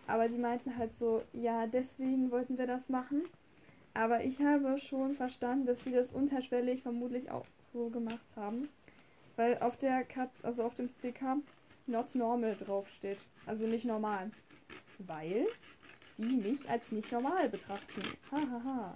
aber 0.07 0.27
die 0.27 0.37
meinten 0.37 0.77
halt 0.77 0.95
so, 0.97 1.23
ja, 1.33 1.67
deswegen 1.67 2.31
wollten 2.31 2.57
wir 2.57 2.67
das 2.67 2.89
machen. 2.89 3.23
Aber 3.93 4.23
ich 4.23 4.41
habe 4.41 4.77
schon 4.77 5.15
verstanden, 5.15 5.65
dass 5.65 5.83
sie 5.83 5.91
das 5.91 6.09
unterschwellig 6.09 6.81
vermutlich 6.81 7.29
auch 7.29 7.45
so 7.71 7.89
gemacht 7.89 8.35
haben. 8.35 8.69
Weil 9.35 9.57
auf 9.59 9.77
der 9.77 10.03
Katze, 10.03 10.43
also 10.43 10.63
auf 10.63 10.75
dem 10.75 10.87
Sticker, 10.87 11.37
not 11.87 12.13
normal 12.15 12.55
draufsteht. 12.55 13.19
Also 13.45 13.65
nicht 13.67 13.85
normal. 13.85 14.31
Weil 14.99 15.47
die 16.17 16.23
mich 16.23 16.69
als 16.69 16.91
nicht 16.91 17.11
normal 17.11 17.49
betrachten. 17.49 18.01
Hahaha. 18.31 18.51
Ha, 18.51 18.63
ha. 18.63 18.95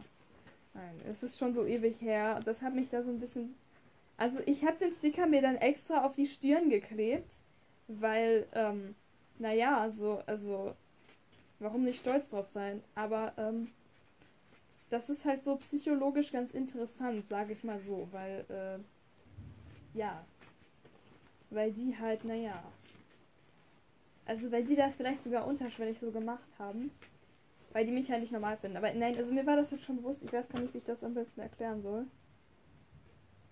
Nein, 0.78 1.02
es 1.10 1.24
ist 1.24 1.40
schon 1.40 1.56
so 1.56 1.66
ewig 1.66 2.00
her. 2.02 2.40
Das 2.46 2.62
hat 2.62 2.76
mich 2.76 2.90
da 2.90 3.02
so 3.02 3.10
ein 3.10 3.20
bisschen. 3.20 3.56
Also 4.16 4.40
ich 4.46 4.64
habe 4.64 4.78
den 4.78 4.94
Sticker 4.94 5.26
mir 5.26 5.42
dann 5.42 5.56
extra 5.56 6.06
auf 6.06 6.14
die 6.14 6.28
Stirn 6.28 6.70
geklebt, 6.70 7.32
weil, 7.88 8.48
ähm, 8.54 8.96
naja, 9.40 9.90
so, 9.90 10.22
also, 10.26 10.76
warum 11.60 11.84
nicht 11.84 12.00
stolz 12.00 12.30
drauf 12.30 12.48
sein? 12.48 12.84
Aber, 12.96 13.34
ähm, 13.38 13.70
das 14.90 15.10
ist 15.10 15.26
halt 15.26 15.44
so 15.44 15.56
psychologisch 15.58 16.32
ganz 16.32 16.54
interessant, 16.54 17.28
sage 17.28 17.54
ich 17.54 17.64
mal 17.64 17.80
so, 17.82 18.08
weil, 18.12 18.46
äh, 18.50 19.98
ja, 19.98 20.24
weil 21.50 21.72
die 21.72 21.98
halt, 21.98 22.24
naja, 22.24 22.64
also 24.26 24.52
weil 24.52 24.64
die 24.64 24.76
das 24.76 24.96
vielleicht 24.96 25.24
sogar 25.24 25.48
unterschwellig 25.48 26.00
so 26.00 26.12
gemacht 26.12 26.48
haben, 26.60 26.92
weil 27.74 27.86
die 27.86 27.92
mich 27.92 28.10
halt 28.12 28.22
nicht 28.22 28.32
normal 28.32 28.58
finden. 28.58 28.78
Aber 28.78 28.94
nein, 28.94 29.16
also 29.18 29.34
mir 29.34 29.46
war 29.46 29.56
das 29.56 29.72
jetzt 29.72 29.84
schon 29.84 29.98
bewusst, 29.98 30.22
ich 30.24 30.32
weiß 30.34 30.50
gar 30.50 30.60
nicht, 30.60 30.74
wie 30.74 30.80
ich 30.80 30.84
das 30.84 31.04
am 31.04 31.14
besten 31.14 31.42
erklären 31.42 31.82
soll. 31.82 32.06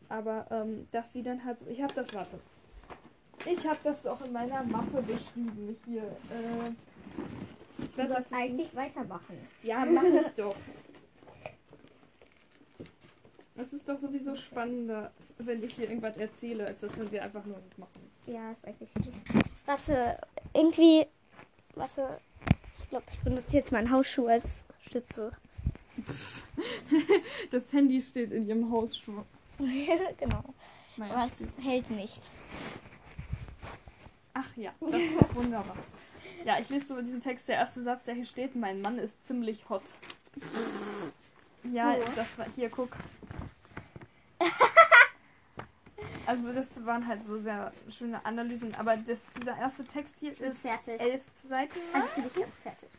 Aber, 0.10 0.46
ähm, 0.52 0.88
dass 0.92 1.12
die 1.12 1.24
dann 1.24 1.44
halt 1.44 1.60
so, 1.60 1.68
ich 1.68 1.82
habe 1.82 1.94
das, 1.94 2.14
warte, 2.14 2.40
ich 3.46 3.68
habe 3.68 3.80
das 3.84 4.06
auch 4.06 4.22
in 4.24 4.32
meiner 4.32 4.64
Mappe 4.64 5.02
beschrieben, 5.02 5.76
hier, 5.86 6.04
äh, 6.04 6.72
ich 7.86 7.98
werde 7.98 8.14
das 8.14 8.32
eigentlich 8.34 8.76
weitermachen. 8.76 9.38
ja, 9.64 9.86
mach 9.86 10.04
ich 10.04 10.34
doch. 10.34 10.56
Es 13.58 13.72
ist 13.72 13.88
doch 13.88 13.98
sowieso 13.98 14.36
spannender, 14.36 15.12
wenn 15.38 15.64
ich 15.64 15.76
hier 15.76 15.88
irgendwas 15.90 16.18
erzähle, 16.18 16.68
als 16.68 16.82
dass 16.82 16.98
wenn 17.00 17.10
wir 17.12 17.24
einfach 17.24 17.46
nur 17.46 17.62
machen. 17.78 18.12
Ja, 18.28 18.52
ist 18.52 18.66
eigentlich 18.66 18.94
gut. 18.94 19.14
Warte, 19.66 20.20
irgendwie. 20.54 21.06
Warte. 21.76 22.20
Ich 22.80 22.90
glaube, 22.90 23.06
ich 23.12 23.20
benutze 23.20 23.56
jetzt 23.56 23.72
meinen 23.72 23.90
Hausschuh 23.92 24.28
als 24.28 24.66
Stütze. 24.88 25.32
Das 27.52 27.72
Handy 27.72 28.02
steht 28.02 28.32
in 28.32 28.48
ihrem 28.48 28.70
Hausschuh. 28.72 29.24
genau. 30.18 30.44
Naja, 30.98 31.14
Aber 31.14 31.26
es 31.26 31.44
hält 31.64 31.90
nicht. 31.90 32.22
Ach 34.34 34.58
ja, 34.58 34.74
das 34.82 35.00
ist 35.00 35.22
doch 35.22 35.36
wunderbar. 35.36 35.78
Ja, 36.44 36.60
ich 36.60 36.70
lese 36.70 36.86
so 36.88 37.00
diesen 37.02 37.22
Text, 37.22 37.48
der 37.48 37.56
erste 37.56 37.82
Satz, 37.84 38.04
der 38.04 38.14
hier 38.16 38.26
steht, 38.26 38.56
mein 38.56 38.82
Mann 38.82 39.00
ist 39.00 39.26
ziemlich 39.26 39.68
hot. 39.70 39.84
Ja, 41.64 41.96
Wo? 41.98 42.04
das 42.16 42.38
war, 42.38 42.46
hier, 42.56 42.70
guck. 42.70 42.96
Also 46.28 46.52
das 46.52 46.66
waren 46.84 47.06
halt 47.08 47.24
so 47.28 47.38
sehr 47.38 47.72
schöne 47.88 48.26
Analysen, 48.26 48.74
aber 48.76 48.98
das, 48.98 49.22
dieser 49.40 49.56
erste 49.60 49.84
Text 49.86 50.16
hier 50.20 50.32
ist 50.42 50.58
fertig. 50.62 51.00
elf 51.00 51.22
Seiten 51.36 51.78
lang. 51.94 52.02
Also 52.02 52.08
ich 52.08 52.16
bin 52.16 52.24
nicht 52.24 52.36
ganz 52.36 52.58
fertig. 52.58 52.90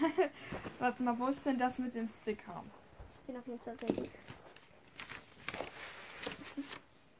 Warte 0.78 1.02
mal, 1.02 1.18
wo 1.18 1.26
ist 1.26 1.44
denn 1.44 1.58
das 1.58 1.76
mit 1.78 1.94
dem 1.94 2.08
Sticker? 2.08 2.64
Ich 3.20 3.26
bin 3.26 3.36
auf 3.36 3.46
jeden 3.46 3.60
Fall 3.60 3.76
fertig. 3.76 4.08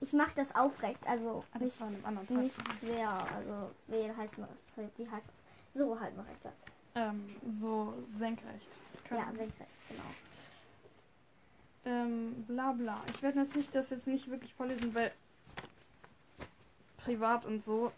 Ich 0.01 0.13
mache 0.15 0.33
das 0.37 0.55
aufrecht, 0.55 1.07
also 1.07 1.45
Ah, 1.53 1.59
nicht, 1.59 1.73
das 1.75 1.81
war 1.83 1.89
in 1.89 1.95
einem 1.97 2.07
anderen 2.07 2.43
nicht 2.45 2.57
Tag. 2.57 2.75
sehr, 2.81 3.11
also 3.11 3.71
wie 3.89 4.11
heißt 4.17 4.39
man 4.39 4.49
das? 4.77 4.87
Wie 4.97 5.09
heißt 5.09 5.27
So 5.75 5.99
halt 5.99 6.17
mache 6.17 6.33
ich 6.33 6.39
das. 6.43 6.53
Ähm, 6.95 7.35
so 7.61 7.95
senkrecht. 8.07 8.69
Ja, 9.11 9.25
Können- 9.25 9.37
senkrecht, 9.37 9.71
genau. 9.89 10.03
Ähm, 11.85 12.45
bla 12.47 12.73
bla. 12.73 13.03
Ich 13.15 13.23
werde 13.23 13.39
natürlich 13.39 13.71
das 13.71 13.91
jetzt 13.91 14.07
nicht 14.07 14.29
wirklich 14.31 14.55
vorlesen, 14.55 14.95
weil 14.95 15.13
privat 16.99 17.45
und 17.47 17.65
so, 17.65 17.91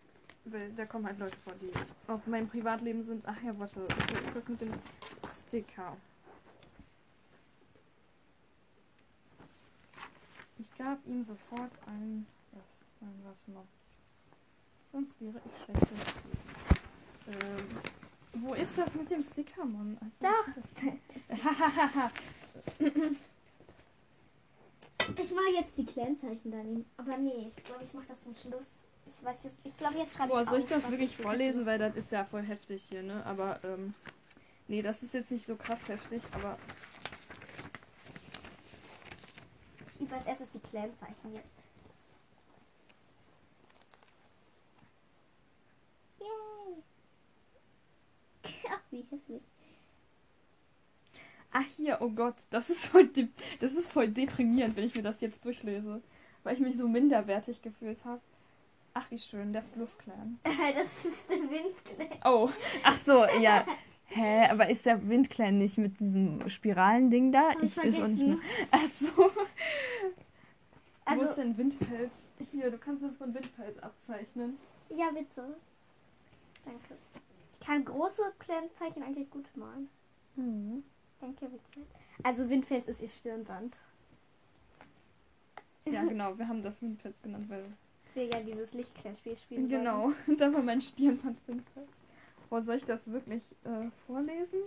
weil 0.45 0.73
da 0.73 0.87
kommen 0.87 1.07
halt 1.07 1.19
Leute 1.19 1.37
vor, 1.39 1.53
die 1.61 1.73
auf 2.11 2.27
meinem 2.27 2.49
Privatleben 2.49 3.03
sind. 3.03 3.25
Ach 3.27 3.41
ja, 3.43 3.59
warte, 3.59 3.87
wo 3.87 4.27
ist 4.27 4.37
das 4.37 4.49
mit 4.49 4.61
dem 4.61 4.73
Sticker? 5.47 5.97
Ich 10.59 10.75
gab 10.79 11.05
ihm 11.07 11.25
sofort 11.25 11.73
ein. 11.87 12.27
Was? 12.53 12.63
Nein, 13.01 13.21
was 13.25 13.49
noch? 13.49 13.67
Sonst 14.93 15.21
wäre 15.21 15.41
ich 15.45 15.65
schlecht 15.65 15.91
im 15.91 15.99
Spiel. 15.99 16.44
Ähm, 17.29 17.69
wo 18.35 18.55
ist 18.55 18.77
das 18.77 18.95
mit 18.95 19.11
dem 19.11 19.23
Sticker, 19.23 19.65
Mann? 19.65 19.99
Also, 20.01 20.17
Da. 20.21 22.11
Ich 25.23 25.33
mache 25.35 25.51
jetzt 25.55 25.77
die 25.77 25.85
Clan-Zeichen 25.85 26.51
daneben. 26.51 26.85
Aber 26.97 27.17
nee, 27.19 27.49
ich 27.49 27.65
glaube, 27.65 27.85
ich 27.85 27.93
mache 27.93 28.07
das 28.09 28.21
zum 28.23 28.35
Schluss. 28.35 28.85
Ich 29.07 29.23
weiß 29.23 29.45
jetzt, 29.45 29.57
ich 29.65 29.77
glaube, 29.77 29.99
jetzt 29.99 30.15
schreibe 30.15 30.31
Boah, 30.31 30.43
ich 30.43 30.49
soll 30.49 30.59
ich 30.61 30.67
das 30.67 30.83
wirklich 30.91 31.11
ich 31.19 31.23
vorlesen? 31.23 31.67
Weil 31.67 31.79
das 31.79 31.95
ist 31.97 32.11
ja 32.11 32.25
voll 32.25 32.43
heftig 32.43 32.83
hier, 32.85 33.03
ne? 33.03 33.25
Aber, 33.27 33.61
ähm, 33.65 33.95
nee, 34.67 34.81
das 34.83 35.03
ist 35.03 35.13
jetzt 35.15 35.31
nicht 35.31 35.47
so 35.47 35.57
krass 35.57 35.81
heftig, 35.89 36.23
aber 36.33 36.59
Ich 39.95 40.01
übe 40.01 40.15
als 40.15 40.27
erstes 40.27 40.51
die 40.51 40.59
Clan-Zeichen 40.61 41.35
jetzt. 41.35 41.49
Yay! 46.21 46.64
Ach, 48.71 48.81
wie 48.91 49.05
hässlich. 49.11 49.43
Ah, 51.53 51.63
hier, 51.77 51.99
oh 52.01 52.09
Gott, 52.11 52.35
das 52.51 52.69
ist 52.69 52.87
voll, 52.87 53.09
das 53.61 53.73
ist 53.75 53.91
voll 53.93 54.09
deprimierend, 54.09 54.77
wenn 54.77 54.85
ich 54.85 54.95
mir 54.95 55.03
das 55.03 55.21
jetzt 55.21 55.45
durchlese. 55.45 56.03
Weil 56.43 56.55
ich 56.55 56.61
mich 56.61 56.77
so 56.77 56.89
minderwertig 56.89 57.63
gefühlt 57.63 58.05
habe. 58.05 58.21
Ach, 58.93 59.11
wie 59.11 59.19
schön, 59.19 59.53
der 59.53 59.63
Flussclan. 59.63 60.39
Das 60.45 60.87
ist 61.05 61.29
der 61.29 61.39
Windclan. 61.39 62.19
Oh, 62.25 62.51
ach 62.83 62.97
so, 62.97 63.25
ja. 63.25 63.65
Hä, 64.07 64.47
aber 64.49 64.69
ist 64.69 64.85
der 64.87 65.09
Windclan 65.09 65.57
nicht 65.57 65.79
mit 65.79 65.99
diesem 65.99 66.47
Spiralending 66.49 67.33
da? 67.33 67.51
Hab 67.51 67.63
ich 67.63 67.77
ist 67.77 68.01
auch 68.01 68.07
nicht 68.07 68.25
mehr. 68.27 68.39
Ach 68.71 68.87
so. 68.87 69.07
Wo 69.17 69.31
ist 71.23 71.31
Also, 71.31 71.35
denn 71.35 71.57
Windpelz? 71.57 72.13
Hier, 72.53 72.71
du 72.71 72.79
kannst 72.79 73.03
das 73.03 73.17
von 73.17 73.33
Windpelz 73.35 73.79
abzeichnen. 73.79 74.59
ja, 74.91 75.11
bitte. 75.11 75.57
Danke. 76.65 76.95
Ich 77.65 77.69
kann 77.69 77.83
große 77.83 78.21
Clan-Zeichen 78.41 79.03
eigentlich 79.03 79.31
gut 79.31 79.47
malen. 79.57 79.89
Mhm. 80.37 80.85
Danke, 81.19 81.47
bitte. 81.47 81.87
Also, 82.23 82.51
Windfels 82.51 82.89
ist 82.89 83.01
ihr 83.01 83.09
Stirnband. 83.09 83.81
Ja, 85.87 86.05
genau, 86.09 86.37
wir 86.37 86.47
haben 86.47 86.63
das 86.63 86.83
Windpelz 86.83 87.23
genannt, 87.23 87.49
weil. 87.49 87.65
Wir 88.13 88.27
ja 88.27 88.43
dieses 88.43 88.75
Lichtclan-Spiel 88.75 89.35
spielen 89.39 89.69
Genau, 89.71 90.13
da 90.39 90.53
war 90.53 90.61
mein 90.61 90.83
Stirnband 90.83 91.39
Windpelz. 91.47 91.89
Boah, 92.51 92.63
soll 92.63 92.77
ich 92.77 92.85
das 92.85 93.11
wirklich 93.11 93.43
äh, 93.65 93.89
vorlesen? 94.07 94.61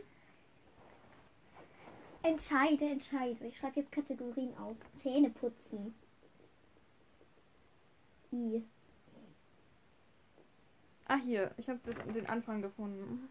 Entscheide, 2.24 2.86
entscheide. 2.86 3.46
Ich 3.46 3.60
schreibe 3.60 3.82
jetzt 3.82 3.92
Kategorien 3.92 4.58
auf. 4.58 4.76
Zähne 5.04 5.30
putzen. 5.30 5.94
I. 8.34 8.64
Ah, 11.08 11.18
hier, 11.18 11.52
ich 11.58 11.70
habe 11.70 11.80
den 12.14 12.28
Anfang 12.28 12.62
gefunden. 12.62 13.30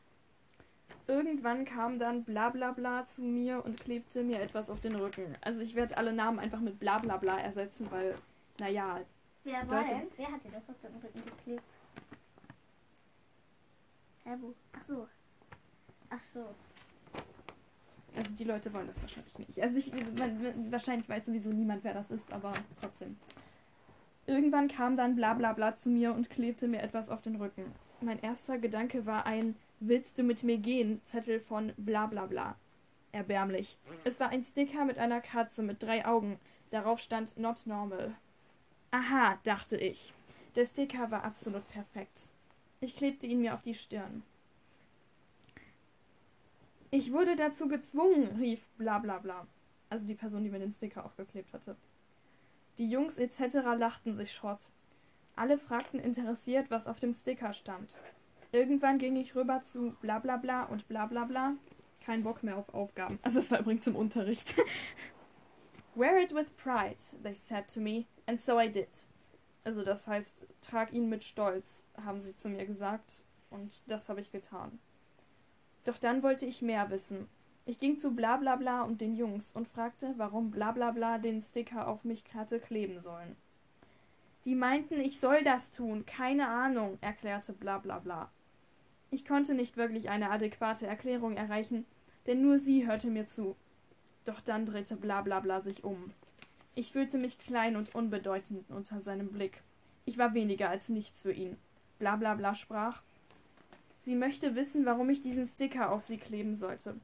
Irgendwann 1.06 1.64
kam 1.64 1.99
dann 1.99 2.25
bla 2.25 2.50
bla 2.50 2.73
bla 2.73 3.06
zu 3.06 3.23
mir 3.23 3.64
und 3.64 3.78
klebte 3.78 4.25
mir 4.25 4.40
etwas 4.40 4.71
auf 4.71 4.80
den 4.80 4.97
Rücken. 4.97 5.37
Also 5.40 5.61
ich 5.61 5.75
werde 5.75 5.97
alle 5.99 6.12
Namen 6.12 6.38
einfach 6.38 6.61
mit 6.61 6.80
bla 6.80 6.99
bla 6.99 7.16
bla 7.16 7.38
ersetzen, 7.38 7.90
weil, 7.90 8.16
naja, 8.59 9.00
Wer 9.47 9.64
denn? 9.64 10.09
Wer 10.16 10.33
hat 10.33 10.42
dir 10.42 10.50
das 10.50 10.68
auf 10.68 10.75
den 10.80 10.97
Rücken 10.97 11.25
geklebt? 11.25 11.62
Hä, 14.25 14.30
wo? 14.41 14.54
Ach 14.73 14.84
so. 14.84 15.08
Ach 16.10 16.21
so. 16.34 16.54
also 18.17 18.30
die 18.32 18.45
Leute 18.45 18.73
wollen 18.73 18.89
das 18.89 19.00
wahrscheinlich 19.00 19.39
nicht. 19.39 19.62
Also 19.62 19.76
ich, 19.76 19.93
man, 19.93 20.73
wahrscheinlich 20.73 21.08
weiß 21.08 21.26
sowieso 21.26 21.50
niemand, 21.50 21.84
wer 21.84 21.95
das 21.95 22.10
ist, 22.10 22.32
aber 22.32 22.54
trotzdem. 22.80 23.17
Irgendwann 24.26 24.69
kam 24.69 24.97
dann 24.97 25.15
bla 25.15 25.34
bla 25.34 25.52
bla 25.52 25.76
zu 25.76 25.89
mir 25.89 26.12
und 26.12 26.30
klebte 26.30 26.67
mir 26.69 26.82
etwas 26.82 27.08
auf 27.08 27.23
den 27.23 27.36
Rücken. 27.36 27.73
Mein 28.00 28.21
erster 28.21 28.58
Gedanke 28.58 29.06
war 29.06 29.25
ein 29.26 29.56
Willst 29.78 30.19
du 30.19 30.23
mit 30.23 30.43
mir 30.43 30.56
gehen? 30.56 31.02
Zettel 31.04 31.39
von 31.39 31.73
bla 31.76 32.06
bla. 32.06 32.56
Erbärmlich. 33.12 33.76
Es 34.04 34.19
war 34.21 34.30
ein 34.30 34.43
Sticker 34.45 34.84
mit 34.84 34.99
einer 34.99 35.21
Katze 35.21 35.62
mit 35.62 35.82
drei 35.82 36.06
Augen. 36.06 36.39
Darauf 36.71 36.99
stand 37.00 37.36
Not 37.39 37.67
Normal. 37.67 38.15
Aha, 38.91 39.39
dachte 39.45 39.76
ich. 39.76 40.12
Der 40.54 40.65
Sticker 40.65 41.10
war 41.10 41.25
absolut 41.25 41.69
perfekt. 41.69 42.30
Ich 42.80 42.97
klebte 42.97 43.26
ihn 43.26 43.41
mir 43.41 43.54
auf 43.54 43.62
die 43.62 43.75
Stirn. 43.75 44.23
Ich 46.91 47.12
wurde 47.12 47.36
dazu 47.36 47.69
gezwungen, 47.69 48.36
rief 48.39 48.67
bla 48.78 48.99
bla 48.99 49.19
bla. 49.19 49.47
Also 49.91 50.06
die 50.06 50.15
Person, 50.15 50.43
die 50.43 50.50
mir 50.50 50.58
den 50.58 50.73
Sticker 50.73 51.04
aufgeklebt 51.04 51.52
hatte. 51.52 51.76
Die 52.78 52.91
Jungs 52.91 53.19
etc. 53.19 53.56
lachten 53.76 54.12
sich 54.12 54.32
Schrott. 54.32 54.60
Alle 55.34 55.58
fragten 55.58 55.99
interessiert, 55.99 56.71
was 56.71 56.86
auf 56.86 56.99
dem 56.99 57.15
Sticker 57.15 57.52
stand. 57.52 57.99
Irgendwann 58.52 58.99
ging 58.99 59.17
ich 59.17 59.34
rüber 59.34 59.62
zu 59.62 59.97
bla 60.00 60.19
bla 60.19 60.36
bla 60.36 60.65
und 60.65 60.86
bla 60.89 61.06
bla 61.06 61.25
bla. 61.25 61.54
Kein 62.04 62.23
Bock 62.23 62.43
mehr 62.43 62.56
auf 62.56 62.73
Aufgaben. 62.75 63.19
Also 63.23 63.39
es 63.39 63.50
war 63.50 63.60
übrigens 63.60 63.86
im 63.86 63.97
Unterricht. 63.97 64.54
Wear 65.95 66.21
it 66.21 66.34
with 66.34 66.50
pride, 66.56 66.97
they 67.23 67.34
said 67.34 67.73
to 67.73 67.80
me, 67.80 68.04
and 68.26 68.41
so 68.41 68.60
I 68.60 68.71
did. 68.71 68.89
Also 69.65 69.82
das 69.82 70.06
heißt, 70.06 70.47
trag 70.60 70.93
ihn 70.93 71.08
mit 71.08 71.25
Stolz, 71.25 71.84
haben 72.04 72.21
sie 72.21 72.36
zu 72.36 72.49
mir 72.50 72.67
gesagt, 72.67 73.25
und 73.50 73.91
das 73.91 74.08
habe 74.08 74.21
ich 74.21 74.30
getan. 74.30 74.78
Doch 75.84 75.99
dann 75.99 76.23
wollte 76.23 76.45
ich 76.45 76.62
mehr 76.62 76.91
wissen. 76.91 77.28
Ich 77.69 77.81
ging 77.81 77.99
zu 77.99 78.13
Blablabla 78.13 78.57
bla 78.57 78.79
bla 78.79 78.83
und 78.83 79.00
den 79.00 79.17
Jungs 79.17 79.52
und 79.52 79.67
fragte, 79.67 80.15
warum 80.17 80.52
Blablabla 80.52 80.93
bla 80.93 81.17
bla 81.17 81.19
den 81.19 81.43
Sticker 81.43 81.89
auf 81.89 82.05
mich 82.05 82.23
hatte 82.33 82.61
kleben 82.61 83.00
sollen. 83.00 83.35
Die 84.45 84.55
meinten, 84.55 85.00
ich 85.00 85.19
soll 85.19 85.43
das 85.43 85.73
tun, 85.73 86.07
keine 86.07 86.47
Ahnung, 86.47 86.97
erklärte 87.00 87.52
Blablabla. 87.52 87.99
Bla 87.99 88.19
bla. 88.19 88.31
Ich 89.11 89.25
konnte 89.25 89.55
nicht 89.55 89.76
wirklich 89.76 90.09
eine 90.09 90.31
adäquate 90.31 90.87
Erklärung 90.87 91.37
erreichen, 91.37 91.87
denn 92.29 92.41
nur 92.41 92.59
sie 92.61 92.87
hörte 92.87 93.09
mir 93.09 93.26
zu. 93.26 93.57
Doch 94.25 94.41
dann 94.41 94.65
drehte 94.65 94.95
Blablabla 94.95 95.41
bla 95.41 95.57
bla 95.57 95.61
sich 95.61 95.83
um. 95.83 96.13
Ich 96.76 96.93
fühlte 96.93 97.19
mich 97.19 97.41
klein 97.41 97.75
und 97.75 97.97
unbedeutend 97.97 98.71
unter 98.71 99.00
seinem 99.00 99.33
Blick. 99.33 99.63
Ich 100.05 100.19
war 100.19 100.35
weniger 100.35 100.69
als 100.69 100.89
nichts 100.89 101.23
für 101.23 101.33
ihn. 101.33 101.57
Blablabla 101.99 102.35
bla 102.35 102.50
bla 102.50 102.55
sprach. 102.55 103.02
Sie 104.00 104.15
möchte 104.15 104.55
wissen, 104.55 104.87
warum 104.87 105.11
ich 105.11 105.21
diesen 105.21 105.49
Sticker 105.49 105.91
auf 105.91 106.05
sie 106.05 106.19
kleben 106.19 106.55
sollte. 106.55 106.95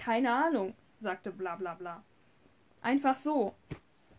Keine 0.00 0.32
Ahnung, 0.32 0.72
sagte 0.98 1.30
Blablabla. 1.30 1.74
Bla 1.74 1.92
bla. 1.94 2.04
Einfach 2.80 3.18
so. 3.18 3.54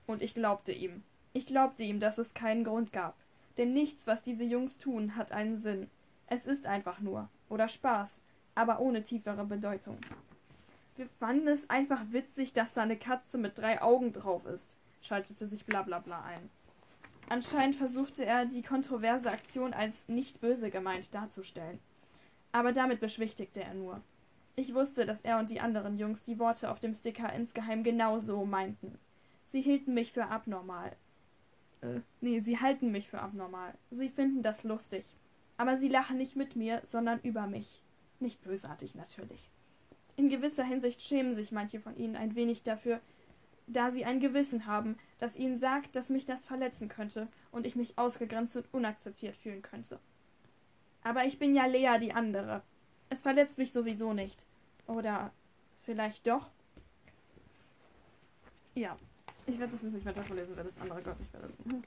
Und 0.05 0.21
ich 0.21 0.35
glaubte 0.35 0.71
ihm. 0.71 1.01
Ich 1.33 1.47
glaubte 1.47 1.81
ihm, 1.81 1.99
dass 1.99 2.19
es 2.19 2.35
keinen 2.35 2.63
Grund 2.63 2.93
gab. 2.93 3.15
Denn 3.57 3.73
nichts, 3.73 4.05
was 4.05 4.21
diese 4.21 4.43
Jungs 4.43 4.77
tun, 4.77 5.15
hat 5.15 5.31
einen 5.31 5.57
Sinn. 5.57 5.89
Es 6.27 6.45
ist 6.45 6.67
einfach 6.67 6.99
nur. 6.99 7.29
Oder 7.49 7.67
Spaß. 7.67 8.21
Aber 8.53 8.79
ohne 8.79 9.03
tiefere 9.03 9.43
Bedeutung. 9.43 9.97
Wir 10.97 11.07
fanden 11.19 11.47
es 11.47 11.67
einfach 11.67 12.01
witzig, 12.11 12.53
dass 12.53 12.75
da 12.75 12.83
eine 12.83 12.97
Katze 12.97 13.39
mit 13.39 13.57
drei 13.57 13.81
Augen 13.81 14.13
drauf 14.13 14.45
ist, 14.45 14.75
schaltete 15.01 15.47
sich 15.47 15.65
Blablabla 15.65 16.19
bla 16.19 16.29
ein. 16.29 16.49
Anscheinend 17.27 17.75
versuchte 17.75 18.23
er, 18.23 18.45
die 18.45 18.61
kontroverse 18.61 19.31
Aktion 19.31 19.73
als 19.73 20.07
nicht 20.09 20.41
böse 20.41 20.69
gemeint 20.69 21.11
darzustellen. 21.15 21.79
Aber 22.51 22.71
damit 22.71 22.99
beschwichtigte 22.99 23.63
er 23.63 23.73
nur. 23.73 24.03
Ich 24.55 24.73
wusste, 24.73 25.05
dass 25.05 25.21
er 25.21 25.39
und 25.39 25.49
die 25.49 25.61
anderen 25.61 25.97
Jungs 25.97 26.23
die 26.23 26.39
Worte 26.39 26.69
auf 26.69 26.79
dem 26.79 26.93
Sticker 26.93 27.31
insgeheim 27.33 27.83
genau 27.83 28.19
so 28.19 28.45
meinten. 28.45 28.99
Sie 29.45 29.61
hielten 29.61 29.93
mich 29.93 30.11
für 30.11 30.27
abnormal. 30.27 30.95
Äh, 31.81 32.01
nee, 32.19 32.39
sie 32.41 32.59
halten 32.59 32.91
mich 32.91 33.09
für 33.09 33.19
abnormal. 33.19 33.73
Sie 33.89 34.09
finden 34.09 34.43
das 34.43 34.63
lustig. 34.63 35.05
Aber 35.57 35.77
sie 35.77 35.89
lachen 35.89 36.17
nicht 36.17 36.35
mit 36.35 36.55
mir, 36.55 36.81
sondern 36.89 37.19
über 37.21 37.47
mich. 37.47 37.83
Nicht 38.19 38.41
bösartig 38.43 38.95
natürlich. 38.95 39.49
In 40.15 40.29
gewisser 40.29 40.63
Hinsicht 40.63 41.01
schämen 41.01 41.33
sich 41.33 41.51
manche 41.51 41.79
von 41.79 41.95
ihnen 41.97 42.15
ein 42.15 42.35
wenig 42.35 42.63
dafür, 42.63 42.99
da 43.67 43.91
sie 43.91 44.05
ein 44.05 44.19
Gewissen 44.19 44.65
haben, 44.65 44.97
das 45.17 45.37
ihnen 45.37 45.57
sagt, 45.57 45.95
dass 45.95 46.09
mich 46.09 46.25
das 46.25 46.45
verletzen 46.45 46.89
könnte 46.89 47.27
und 47.51 47.65
ich 47.65 47.75
mich 47.75 47.97
ausgegrenzt 47.97 48.55
und 48.57 48.73
unakzeptiert 48.73 49.35
fühlen 49.35 49.61
könnte. 49.61 49.99
Aber 51.03 51.25
ich 51.25 51.39
bin 51.39 51.55
ja 51.55 51.65
Lea 51.65 51.97
die 51.99 52.13
andere. 52.13 52.61
Es 53.11 53.21
verletzt 53.21 53.57
mich 53.57 53.73
sowieso 53.73 54.13
nicht. 54.13 54.45
Oder 54.87 55.33
vielleicht 55.81 56.25
doch? 56.25 56.49
Ja. 58.73 58.95
Ich 59.45 59.59
werde 59.59 59.73
das 59.73 59.83
jetzt 59.83 59.93
nicht 59.93 60.05
weiter 60.05 60.23
vorlesen, 60.23 60.55
weil 60.55 60.63
das 60.63 60.79
andere 60.79 61.01
Gott 61.03 61.19
nicht 61.19 61.33
mehr 61.33 61.41
dazu. 61.41 61.83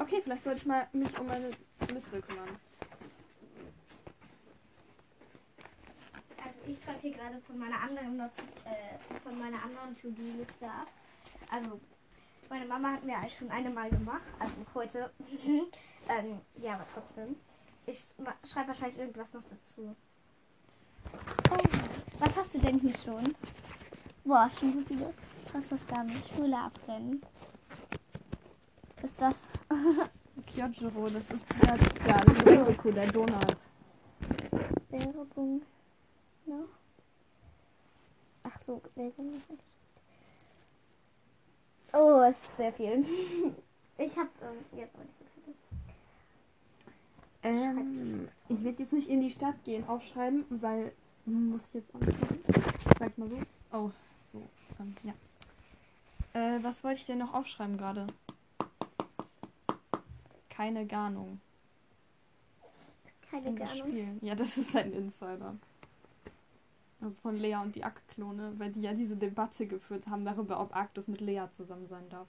Okay, 0.00 0.20
vielleicht 0.20 0.42
sollte 0.42 0.58
ich 0.58 0.66
mal 0.66 0.88
mich 0.92 1.16
um 1.20 1.26
meine 1.28 1.50
Liste 1.94 2.20
kümmern. 2.20 2.48
Also 6.44 6.58
ich 6.66 6.82
schreibe 6.82 6.98
hier 7.00 7.12
gerade 7.12 7.40
von 7.42 7.56
meiner 7.58 7.80
anderen 7.80 8.18
äh, 8.18 8.98
anderen 9.24 9.94
To-Do-Liste 9.94 10.66
ab. 10.66 10.88
Also 11.48 11.78
Meine 12.48 12.66
Mama 12.66 12.94
hat 12.94 13.04
mir 13.04 13.18
schon 13.28 13.50
eine 13.52 13.70
Mal 13.70 13.88
gemacht, 13.88 14.22
also 14.40 14.54
heute. 14.74 15.12
ähm, 16.08 16.40
ja, 16.56 16.74
aber 16.74 16.86
trotzdem. 16.92 17.36
Ich 17.86 18.14
schreibe 18.50 18.68
wahrscheinlich 18.68 18.98
irgendwas 18.98 19.32
noch 19.32 19.42
dazu. 19.42 19.94
Oh, 21.50 21.58
was 22.18 22.36
hast 22.36 22.54
du 22.54 22.58
denn 22.58 22.78
hier 22.78 22.94
schon? 22.96 23.34
Boah, 24.24 24.48
schon 24.50 24.72
so 24.72 24.80
viele 24.82 25.12
Hausaufgaben. 25.52 26.22
Schule 26.24 26.56
abbrennen. 26.56 27.22
Ist 29.02 29.20
das? 29.20 29.36
Kyojiro, 30.46 31.08
das 31.08 31.30
ist 31.30 31.44
dieser, 31.52 31.74
ist 31.74 32.68
Rico, 32.68 32.90
der 32.90 33.06
Donut. 33.10 33.56
Werbung 34.90 35.62
noch? 36.46 36.68
Ach 38.42 38.60
so, 38.64 38.82
Werbung 38.94 39.30
nicht. 39.30 39.46
Oh, 41.92 42.22
es 42.28 42.40
ist 42.40 42.56
sehr 42.56 42.72
viel. 42.72 43.04
Ich 43.98 44.16
habe 44.16 44.30
ähm, 44.40 44.78
jetzt 44.78 44.96
auch 44.96 45.00
nicht. 45.00 45.21
Ähm, 47.42 48.28
ich 48.48 48.62
werde 48.62 48.82
jetzt 48.82 48.92
nicht 48.92 49.08
in 49.08 49.20
die 49.20 49.30
Stadt 49.30 49.62
gehen, 49.64 49.86
aufschreiben, 49.88 50.44
weil 50.48 50.92
muss 51.24 51.62
ich 51.68 51.74
jetzt 51.74 51.94
machen. 51.94 52.16
Sag 52.98 53.18
mal 53.18 53.28
so. 53.28 53.38
Oh, 53.72 53.90
so. 54.26 54.42
Ähm, 54.80 54.94
ja. 55.02 55.12
Äh, 56.34 56.62
was 56.62 56.82
wollte 56.84 57.00
ich 57.00 57.06
denn 57.06 57.18
noch 57.18 57.34
aufschreiben 57.34 57.76
gerade? 57.76 58.06
Keine 60.50 60.86
Garnung. 60.86 61.40
Keine. 63.30 63.66
Spiel. 63.66 64.18
Ja, 64.20 64.34
das 64.34 64.58
ist 64.58 64.76
ein 64.76 64.92
Insider. 64.92 65.56
Das 67.00 67.12
ist 67.12 67.20
von 67.20 67.36
Lea 67.36 67.56
und 67.56 67.74
die 67.74 67.82
Ack-Klone, 67.82 68.52
weil 68.58 68.70
die 68.70 68.82
ja 68.82 68.94
diese 68.94 69.16
Debatte 69.16 69.66
geführt 69.66 70.06
haben 70.06 70.24
darüber, 70.24 70.60
ob 70.60 70.76
Arctus 70.76 71.08
mit 71.08 71.20
Lea 71.20 71.46
zusammen 71.52 71.88
sein 71.88 72.08
darf. 72.10 72.28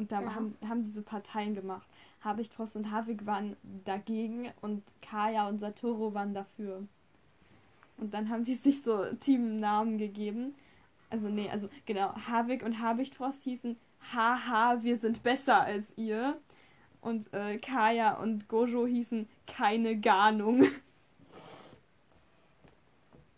Und 0.00 0.10
da 0.12 0.22
Ja. 0.22 0.34
haben, 0.34 0.56
haben 0.66 0.82
diese 0.82 1.02
Parteien 1.02 1.54
gemacht. 1.54 1.86
Habichtfrost 2.24 2.74
und 2.74 2.90
Havik 2.90 3.26
waren 3.26 3.54
dagegen 3.84 4.50
und 4.62 4.82
Kaya 5.02 5.46
und 5.46 5.58
Satoru 5.58 6.14
waren 6.14 6.32
dafür. 6.32 6.84
Und 7.98 8.14
dann 8.14 8.30
haben 8.30 8.44
die 8.44 8.54
sich 8.66 8.82
so 8.82 9.04
Teamnamen 9.16 9.98
gegeben. 9.98 10.54
Also 11.10 11.28
nee, 11.28 11.50
also 11.50 11.68
genau, 11.84 12.14
Havik 12.14 12.62
und 12.62 12.80
Habichtfrost 12.80 13.42
hießen 13.42 13.76
Haha, 14.14 14.82
wir 14.82 14.96
sind 14.96 15.22
besser 15.22 15.60
als 15.60 15.92
ihr. 15.98 16.40
Und 17.02 17.30
äh, 17.34 17.58
Kaya 17.58 18.14
und 18.22 18.48
Gojo 18.48 18.86
hießen 18.86 19.28
keine 19.46 20.00
Garnung. 20.00 20.62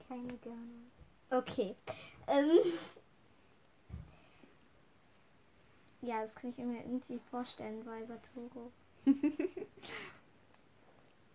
Keine 0.09 0.39
Ahnung. 0.45 0.91
Okay. 1.31 1.75
Ähm. 2.29 2.51
Ja, 6.03 6.23
das 6.23 6.35
kann 6.35 6.51
ich 6.51 6.59
mir 6.59 6.79
irgendwie 6.79 7.21
vorstellen 7.31 7.85
bei 7.85 8.05
Satoru. 8.05 8.71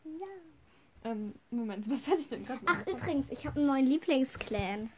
ja. 0.03 0.27
Ähm, 1.06 1.34
Moment, 1.51 1.89
was 1.89 2.06
hatte 2.06 2.19
ich 2.19 2.27
denn 2.27 2.45
gerade? 2.45 2.60
Ach, 2.65 2.86
übrigens, 2.86 3.30
ich 3.32 3.45
habe 3.45 3.58
einen 3.60 3.67
neuen 3.67 3.88
Lieblingsclan. 3.88 4.89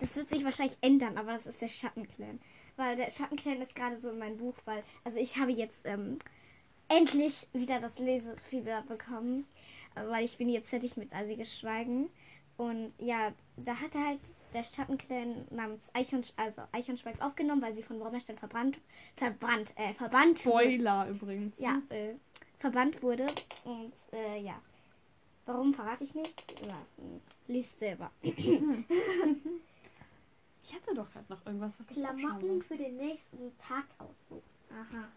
Das 0.00 0.16
wird 0.16 0.30
sich 0.30 0.44
wahrscheinlich 0.44 0.78
ändern, 0.80 1.18
aber 1.18 1.32
das 1.32 1.46
ist 1.46 1.60
der 1.60 1.68
Schattenclan. 1.68 2.40
Weil 2.76 2.96
der 2.96 3.10
Schattenclan 3.10 3.60
ist 3.60 3.74
gerade 3.74 3.98
so 3.98 4.10
in 4.10 4.18
meinem 4.18 4.38
Buch, 4.38 4.54
weil, 4.64 4.82
also 5.04 5.18
ich 5.18 5.36
habe 5.36 5.52
jetzt 5.52 5.80
ähm, 5.84 6.18
endlich 6.88 7.46
wieder 7.52 7.80
das 7.80 7.98
Lesefieber 7.98 8.82
bekommen, 8.88 9.46
weil 9.94 10.24
ich 10.24 10.38
bin 10.38 10.48
jetzt 10.48 10.70
fertig 10.70 10.96
mit 10.96 11.12
Eisiges 11.12 11.58
Schweigen. 11.58 12.08
Und 12.56 12.94
ja, 12.98 13.32
da 13.56 13.78
hat 13.78 13.94
halt 13.94 14.20
der 14.54 14.62
Schattenclan 14.62 15.46
namens 15.50 15.90
Eichhorn, 15.94 16.22
also 16.36 16.62
Eichhornschweiß 16.72 17.20
aufgenommen, 17.20 17.62
weil 17.62 17.74
sie 17.74 17.82
von 17.82 17.98
Brommerstein 17.98 18.38
verbrannt, 18.38 18.78
verbrannt, 19.16 19.72
äh, 19.76 19.94
verbannt 19.94 20.44
wurde. 20.44 20.64
Spoiler 20.64 21.08
übrigens. 21.08 21.58
Ja, 21.58 21.82
äh, 21.90 22.14
verbannt 22.58 23.02
wurde. 23.02 23.26
Und 23.64 23.92
äh, 24.12 24.40
ja. 24.40 24.60
Warum 25.46 25.72
verrate 25.72 26.04
ich 26.04 26.14
nicht? 26.14 26.44
Ja, 26.62 26.78
hm, 26.96 27.20
liest 27.46 27.78
selber. 27.78 28.10
Ich 30.68 30.74
hatte 30.74 30.94
doch 30.94 31.10
gerade 31.10 31.24
noch 31.30 31.46
irgendwas, 31.46 31.72
was 31.80 31.86
ich 31.88 31.96
Klamotten 31.96 32.26
aufschreibe. 32.28 32.64
für 32.64 32.76
den 32.76 32.96
nächsten 32.98 33.56
Tag 33.56 33.86
aussuchen. 33.96 34.42
Aha. 34.70 35.08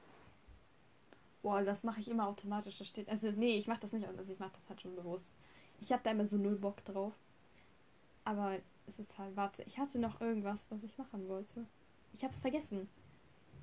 Boah, 1.41 1.62
das 1.62 1.84
mache 1.84 2.00
ich 2.00 2.08
immer 2.08 2.28
automatisch. 2.28 2.78
Das 2.78 2.88
steht. 2.88 3.10
Also 3.10 3.32
nee, 3.32 3.58
ich 3.58 3.67
mache 3.67 3.82
das 3.82 3.91
nicht. 3.91 4.08
Also 4.08 4.32
ich 4.32 4.39
mache 4.39 4.54
das 4.54 4.70
halt 4.70 4.80
schon 4.80 4.96
bewusst. 4.96 5.30
Ich 5.82 5.91
habe 5.91 6.02
da 6.04 6.12
immer 6.12 6.26
so 6.26 6.38
null 6.38 6.56
Bock 6.56 6.86
drauf. 6.86 7.12
Aber 8.24 8.60
es 8.88 9.00
ist 9.00 9.17
halt, 9.17 9.36
warte, 9.36 9.63
ich 9.63 9.78
hatte 9.78 10.00
noch 10.00 10.20
irgendwas, 10.22 10.60
was 10.70 10.84
ich 10.84 10.98
machen 10.98 11.28
wollte. 11.28 11.65
Ich 12.13 12.24
habe 12.24 12.34
es 12.34 12.39
vergessen. 12.39 12.89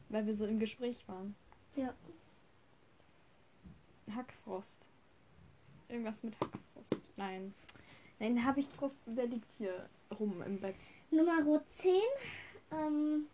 Weil 0.08 0.26
wir 0.26 0.34
so 0.34 0.46
im 0.46 0.58
Gespräch 0.58 1.06
waren. 1.06 1.34
Ja. 1.76 1.92
Hackfrost. 4.14 4.78
Irgendwas 5.88 6.22
mit 6.22 6.34
Hackfrost. 6.40 7.10
Nein. 7.16 7.54
Nein, 8.18 8.44
Habichtfrost, 8.44 8.96
der 9.06 9.26
liegt 9.26 9.50
hier 9.58 9.88
rum 10.18 10.42
im 10.42 10.58
Bett. 10.60 10.76
Nummer 11.10 11.62
10. 11.76 11.92
Ähm. 12.72 13.26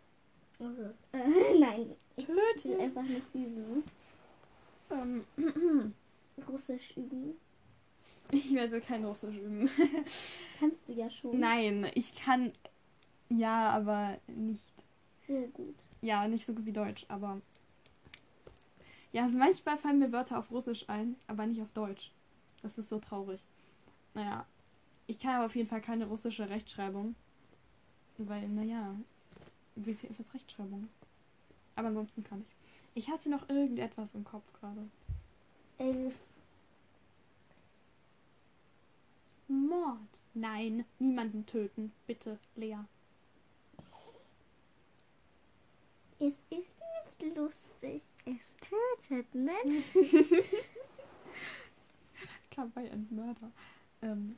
also, 0.59 0.81
Äh, 1.13 1.59
nein, 1.59 1.95
ich 2.17 2.27
will 2.27 2.37
Töten. 2.61 2.81
einfach 2.81 3.03
nicht 3.03 3.33
üben. 3.33 3.83
Ähm, 4.91 5.25
Russisch 6.47 6.95
üben. 6.97 7.35
Ich 8.31 8.53
werde 8.53 8.81
kein 8.81 9.05
Russisch 9.05 9.37
üben. 9.37 9.69
Kannst 10.59 10.87
du 10.87 10.93
ja 10.93 11.09
schon. 11.09 11.39
Nein, 11.39 11.89
ich 11.95 12.15
kann. 12.15 12.51
Ja, 13.29 13.69
aber 13.69 14.17
nicht. 14.27 14.63
Sehr 15.27 15.47
gut. 15.47 15.75
Ja, 16.01 16.27
nicht 16.27 16.45
so 16.45 16.53
gut 16.53 16.65
wie 16.65 16.71
Deutsch, 16.71 17.05
aber. 17.07 17.41
Ja, 19.11 19.23
also 19.23 19.37
manchmal 19.37 19.77
fallen 19.77 19.99
mir 19.99 20.11
Wörter 20.11 20.37
auf 20.37 20.51
Russisch 20.51 20.85
ein, 20.87 21.15
aber 21.27 21.45
nicht 21.45 21.61
auf 21.61 21.71
Deutsch. 21.73 22.11
Das 22.61 22.77
ist 22.77 22.89
so 22.89 22.99
traurig. 22.99 23.39
Naja, 24.13 24.45
ich 25.07 25.19
kann 25.19 25.35
aber 25.35 25.45
auf 25.45 25.55
jeden 25.55 25.69
Fall 25.69 25.81
keine 25.81 26.05
russische 26.05 26.49
Rechtschreibung. 26.49 27.15
Weil, 28.17 28.47
naja, 28.47 28.95
WTF 29.75 30.19
ist 30.19 30.33
Rechtschreibung. 30.33 30.89
Aber 31.75 31.89
ansonsten 31.89 32.23
kann 32.23 32.41
ich's. 32.41 32.55
Ich 32.93 33.09
hatte 33.09 33.29
noch 33.29 33.49
irgendetwas 33.49 34.15
im 34.15 34.23
Kopf 34.23 34.45
gerade. 34.53 34.89
Elf. 35.77 36.13
Mord. 39.47 39.99
Nein, 40.33 40.85
niemanden 40.99 41.45
töten. 41.45 41.91
Bitte, 42.07 42.39
Lea. 42.55 42.77
Es 46.19 46.33
ist 46.49 46.75
nicht 47.19 47.35
lustig. 47.35 48.01
Es 48.25 48.57
tötet 48.61 49.33
Menschen. 49.35 50.27
Kawaii 52.51 52.89
and 52.89 53.11
Murder. 53.11 53.51
Ähm, 54.01 54.37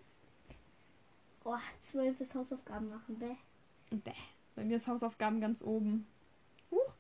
Oh, 1.44 1.56
zwölf 1.82 2.20
ist 2.20 2.34
Hausaufgaben 2.36 2.90
machen. 2.90 3.18
Bäh. 3.20 3.36
bäh. 3.90 4.12
Bei 4.56 4.66
mir 4.66 4.76
ist 4.76 4.88
Hausaufgaben 4.88 5.40
ganz 5.40 5.62
oben. 5.62 6.06
Huch. 6.70 6.94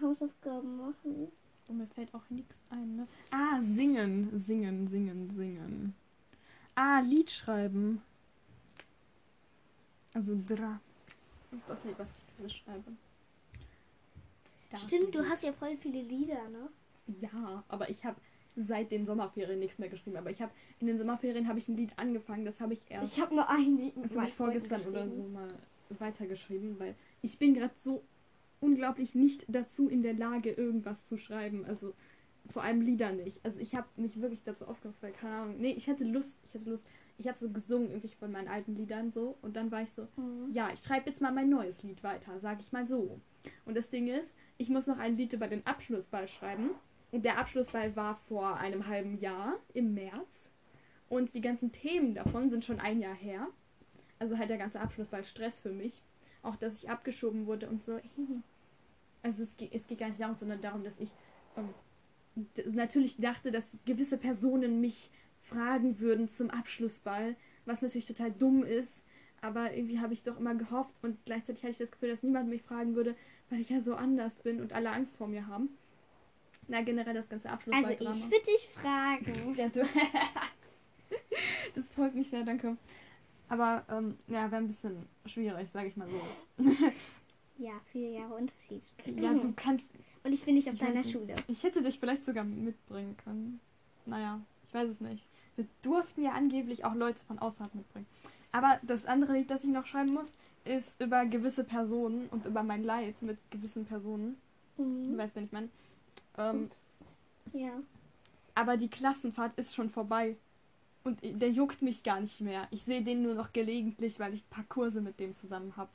Hausaufgaben 0.00 0.76
machen. 0.76 1.28
Und 1.68 1.78
mir 1.78 1.86
fällt 1.86 2.12
auch 2.14 2.28
nichts 2.30 2.60
ein, 2.70 2.96
ne? 2.96 3.06
Ah, 3.30 3.60
singen, 3.60 4.30
singen, 4.36 4.88
singen, 4.88 5.30
singen. 5.36 5.94
Ah, 6.74 7.00
Lied 7.00 7.30
schreiben. 7.30 8.02
Also 10.12 10.36
dra. 10.46 10.80
Das 11.50 11.60
ist 11.60 11.68
das 11.68 11.98
was 11.98 12.08
ich 12.16 12.36
gerade 12.36 12.50
schreibe. 12.50 12.92
Das 14.70 14.82
Stimmt, 14.82 15.14
du 15.14 15.28
hast 15.28 15.42
ja 15.42 15.52
voll 15.52 15.76
viele 15.76 16.02
Lieder, 16.02 16.48
ne? 16.48 16.68
Ja, 17.20 17.64
aber 17.68 17.88
ich 17.88 18.04
habe 18.04 18.20
seit 18.56 18.90
den 18.90 19.06
Sommerferien 19.06 19.58
nichts 19.58 19.78
mehr 19.78 19.88
geschrieben. 19.88 20.16
Aber 20.16 20.30
ich 20.30 20.40
habe 20.40 20.52
in 20.80 20.86
den 20.86 20.98
Sommerferien 20.98 21.48
habe 21.48 21.58
ich 21.58 21.68
ein 21.68 21.76
Lied 21.76 21.92
angefangen. 21.96 22.44
Das 22.44 22.60
habe 22.60 22.74
ich 22.74 22.80
erst. 22.88 23.16
Ich 23.16 23.22
habe 23.22 23.34
nur 23.34 23.48
ein 23.48 23.78
Lied 23.78 23.94
Das 24.02 24.16
habe 24.16 24.28
ich 24.28 24.34
vorgestern 24.34 24.80
oder 24.82 25.08
so 25.08 25.22
mal 25.24 25.48
weitergeschrieben, 25.90 26.78
weil 26.78 26.94
ich 27.22 27.38
bin 27.38 27.54
gerade 27.54 27.74
so 27.84 28.02
unglaublich 28.60 29.14
nicht 29.14 29.46
dazu 29.48 29.88
in 29.88 30.02
der 30.02 30.14
Lage, 30.14 30.50
irgendwas 30.50 31.06
zu 31.06 31.16
schreiben. 31.16 31.64
Also 31.64 31.94
vor 32.52 32.62
allem 32.62 32.80
Lieder 32.80 33.12
nicht. 33.12 33.44
Also 33.44 33.60
ich 33.60 33.74
habe 33.74 33.86
mich 33.96 34.20
wirklich 34.20 34.42
dazu 34.44 34.66
aufgehört, 34.66 34.96
weil, 35.00 35.12
keine 35.12 35.34
Ahnung. 35.34 35.56
Nee, 35.58 35.72
ich 35.72 35.88
hatte 35.88 36.04
Lust, 36.04 36.38
ich 36.48 36.54
hatte 36.54 36.70
Lust. 36.70 36.84
Ich 37.18 37.28
habe 37.28 37.38
so 37.38 37.50
gesungen, 37.50 37.90
irgendwie 37.90 38.08
von 38.08 38.32
meinen 38.32 38.48
alten 38.48 38.74
Liedern 38.74 39.12
so. 39.12 39.36
Und 39.42 39.56
dann 39.56 39.70
war 39.70 39.82
ich 39.82 39.92
so, 39.92 40.08
Mhm. 40.16 40.50
ja, 40.52 40.70
ich 40.72 40.80
schreibe 40.80 41.10
jetzt 41.10 41.20
mal 41.20 41.32
mein 41.32 41.50
neues 41.50 41.82
Lied 41.82 42.02
weiter, 42.02 42.38
sag 42.40 42.60
ich 42.60 42.72
mal 42.72 42.86
so. 42.86 43.20
Und 43.66 43.76
das 43.76 43.90
Ding 43.90 44.08
ist, 44.08 44.34
ich 44.56 44.68
muss 44.70 44.86
noch 44.86 44.98
ein 44.98 45.16
Lied 45.16 45.32
über 45.32 45.46
den 45.48 45.66
Abschlussball 45.66 46.28
schreiben. 46.28 46.70
Und 47.12 47.24
der 47.24 47.38
Abschlussball 47.38 47.94
war 47.96 48.16
vor 48.28 48.56
einem 48.56 48.86
halben 48.86 49.18
Jahr, 49.18 49.56
im 49.74 49.94
März. 49.94 50.48
Und 51.08 51.34
die 51.34 51.40
ganzen 51.40 51.72
Themen 51.72 52.14
davon 52.14 52.50
sind 52.50 52.64
schon 52.64 52.80
ein 52.80 53.00
Jahr 53.00 53.14
her. 53.14 53.48
Also 54.18 54.38
halt 54.38 54.48
der 54.50 54.58
ganze 54.58 54.80
Abschlussball 54.80 55.24
Stress 55.24 55.60
für 55.60 55.72
mich. 55.72 56.02
Auch, 56.42 56.56
dass 56.56 56.82
ich 56.82 56.90
abgeschoben 56.90 57.46
wurde 57.46 57.68
und 57.68 57.82
so. 57.84 58.00
Also 59.22 59.42
es 59.42 59.54
geht, 59.58 59.74
es 59.74 59.86
geht 59.86 59.98
gar 59.98 60.08
nicht 60.08 60.18
darum, 60.18 60.34
sondern 60.36 60.62
darum, 60.62 60.82
dass 60.82 60.98
ich 60.98 61.10
ähm, 61.54 61.74
natürlich 62.72 63.18
dachte, 63.18 63.52
dass 63.52 63.76
gewisse 63.84 64.16
Personen 64.16 64.80
mich 64.80 65.10
fragen 65.42 66.00
würden 66.00 66.30
zum 66.30 66.48
Abschlussball, 66.48 67.36
Was 67.66 67.82
natürlich 67.82 68.06
total 68.06 68.32
dumm 68.32 68.64
ist, 68.64 69.04
aber 69.42 69.74
irgendwie 69.74 70.00
habe 70.00 70.14
ich 70.14 70.22
doch 70.22 70.38
immer 70.38 70.54
gehofft 70.54 70.94
und 71.02 71.22
gleichzeitig 71.26 71.62
hatte 71.62 71.72
ich 71.72 71.78
das 71.78 71.90
Gefühl, 71.90 72.10
dass 72.10 72.22
niemand 72.22 72.48
mich 72.48 72.62
fragen 72.62 72.94
würde, 72.94 73.14
weil 73.50 73.60
ich 73.60 73.68
ja 73.68 73.82
so 73.82 73.94
anders 73.94 74.34
bin 74.36 74.60
und 74.60 74.72
alle 74.72 74.90
Angst 74.90 75.14
vor 75.16 75.28
mir 75.28 75.46
haben. 75.46 75.68
Na, 76.68 76.82
generell 76.82 77.14
das 77.14 77.28
ganze 77.28 77.50
Also 77.50 77.56
Abschlussballdrama. 77.70 78.16
ich 78.16 78.24
würde 78.24 78.44
dich 78.46 78.68
fragen. 78.68 79.54
Ja, 79.54 79.68
du. 79.68 79.80
das 81.74 81.90
freut 81.90 82.14
mich 82.14 82.30
sehr, 82.30 82.44
danke. 82.44 82.76
Aber 83.50 83.84
ähm, 83.90 84.16
ja, 84.28 84.50
wäre 84.50 84.62
ein 84.62 84.68
bisschen 84.68 85.06
schwierig, 85.26 85.68
sage 85.72 85.88
ich 85.88 85.96
mal 85.96 86.08
so. 86.08 86.64
Ja, 87.58 87.72
vier 87.92 88.08
Jahre 88.12 88.32
Unterschied. 88.36 88.82
Ja, 89.04 89.34
du 89.34 89.52
kannst. 89.54 89.84
Und 90.24 90.32
ich 90.32 90.42
bin 90.46 90.54
nicht 90.54 90.70
auf 90.70 90.78
deiner 90.78 91.00
nicht. 91.00 91.10
Schule. 91.12 91.36
Ich 91.46 91.62
hätte 91.62 91.82
dich 91.82 91.98
vielleicht 92.00 92.24
sogar 92.24 92.42
mitbringen 92.42 93.18
können. 93.22 93.60
Naja, 94.06 94.40
ich 94.66 94.72
weiß 94.72 94.88
es 94.88 94.98
nicht. 95.02 95.22
Wir 95.56 95.66
durften 95.82 96.22
ja 96.22 96.30
angeblich 96.32 96.86
auch 96.86 96.94
Leute 96.94 97.22
von 97.26 97.38
außerhalb 97.38 97.74
mitbringen. 97.74 98.06
Aber 98.50 98.80
das 98.82 99.04
andere 99.04 99.34
Lied, 99.34 99.50
das 99.50 99.62
ich 99.62 99.68
noch 99.68 99.84
schreiben 99.84 100.14
muss, 100.14 100.32
ist 100.64 100.98
über 101.02 101.26
gewisse 101.26 101.62
Personen 101.62 102.28
und 102.30 102.46
über 102.46 102.62
mein 102.62 102.82
Leid 102.82 103.20
mit 103.20 103.36
gewissen 103.50 103.84
Personen. 103.84 104.38
Du 104.78 104.82
Mhm. 104.84 105.18
weißt, 105.18 105.36
wen 105.36 105.44
ich 105.44 105.52
meine. 105.52 105.68
Ähm, 106.38 106.70
Ja. 107.52 107.72
aber 108.54 108.78
die 108.78 108.88
Klassenfahrt 108.88 109.52
ist 109.58 109.74
schon 109.74 109.90
vorbei. 109.90 110.36
Und 111.02 111.18
der 111.22 111.50
juckt 111.50 111.82
mich 111.82 112.02
gar 112.02 112.20
nicht 112.20 112.40
mehr. 112.40 112.68
Ich 112.70 112.84
sehe 112.84 113.02
den 113.02 113.22
nur 113.22 113.34
noch 113.34 113.52
gelegentlich, 113.52 114.20
weil 114.20 114.34
ich 114.34 114.42
ein 114.42 114.50
paar 114.50 114.64
Kurse 114.64 115.00
mit 115.00 115.18
dem 115.18 115.34
zusammen 115.34 115.76
habe. 115.76 115.90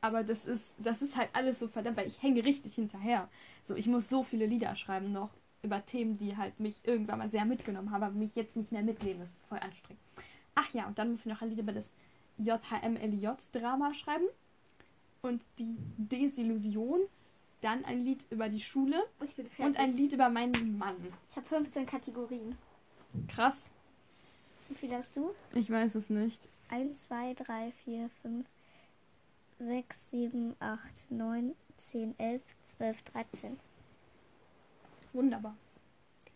Aber 0.00 0.24
das 0.24 0.44
ist, 0.46 0.64
das 0.78 1.00
ist 1.00 1.14
halt 1.14 1.30
alles 1.32 1.60
so 1.60 1.68
verdammt, 1.68 1.96
weil 1.96 2.08
ich 2.08 2.20
hänge 2.20 2.44
richtig 2.44 2.74
hinterher. 2.74 3.28
So, 3.68 3.76
ich 3.76 3.86
muss 3.86 4.08
so 4.08 4.24
viele 4.24 4.46
Lieder 4.46 4.74
schreiben 4.74 5.12
noch 5.12 5.30
über 5.62 5.86
Themen, 5.86 6.18
die 6.18 6.36
halt 6.36 6.58
mich 6.58 6.74
irgendwann 6.82 7.20
mal 7.20 7.30
sehr 7.30 7.44
mitgenommen 7.44 7.92
haben, 7.92 8.02
aber 8.02 8.12
mich 8.12 8.34
jetzt 8.34 8.56
nicht 8.56 8.72
mehr 8.72 8.82
mitnehmen. 8.82 9.20
Das 9.20 9.30
ist 9.30 9.48
voll 9.48 9.60
anstrengend. 9.60 10.02
Ach 10.56 10.68
ja, 10.74 10.88
und 10.88 10.98
dann 10.98 11.12
muss 11.12 11.20
ich 11.20 11.26
noch 11.26 11.40
ein 11.40 11.50
Lied 11.50 11.60
über 11.60 11.72
das 11.72 11.88
JHMLJ-Drama 12.38 13.94
schreiben. 13.94 14.26
Und 15.22 15.40
die 15.58 15.76
Desillusion. 15.96 17.00
Dann 17.60 17.84
ein 17.84 18.04
Lied 18.04 18.24
über 18.30 18.48
die 18.48 18.60
Schule. 18.60 19.04
Ich 19.22 19.36
bin 19.36 19.46
fertig. 19.46 19.64
Und 19.64 19.78
ein 19.78 19.96
Lied 19.96 20.12
über 20.12 20.28
meinen 20.28 20.78
Mann. 20.78 20.96
Ich 21.28 21.36
habe 21.36 21.46
15 21.46 21.86
Kategorien. 21.86 22.56
Krass. 23.28 23.56
Wie 24.68 24.74
viel 24.74 24.94
hast 24.94 25.16
du? 25.16 25.30
Ich 25.54 25.70
weiß 25.70 25.94
es 25.94 26.10
nicht. 26.10 26.48
1, 26.68 27.02
2, 27.02 27.34
3, 27.34 27.72
4, 27.84 28.10
5, 28.22 28.46
6, 29.58 30.10
7, 30.10 30.56
8, 30.58 30.80
9, 31.10 31.54
10, 31.76 32.18
11, 32.18 32.42
12, 32.64 33.02
13. 33.02 33.60
Wunderbar. 35.12 35.56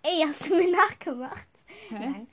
Ey, 0.03 0.23
hast 0.27 0.47
du 0.47 0.55
mir 0.55 0.71
nachgemacht? 0.77 1.49
Hä? 1.89 1.99
Nein. 1.99 2.29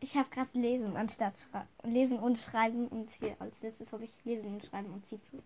Ich 0.00 0.16
habe 0.16 0.28
gerade 0.30 0.56
lesen 0.56 0.96
anstatt 0.96 1.34
Schrei 1.38 1.64
lesen 1.82 2.18
und 2.20 2.38
schreiben 2.38 2.86
und 2.86 3.10
hier 3.10 3.34
als 3.40 3.62
letztes 3.62 3.90
habe 3.92 4.04
ich 4.04 4.12
lesen 4.24 4.54
und 4.54 4.64
schreiben 4.64 4.92
und 4.92 5.06
zieht 5.06 5.24
zu. 5.24 5.42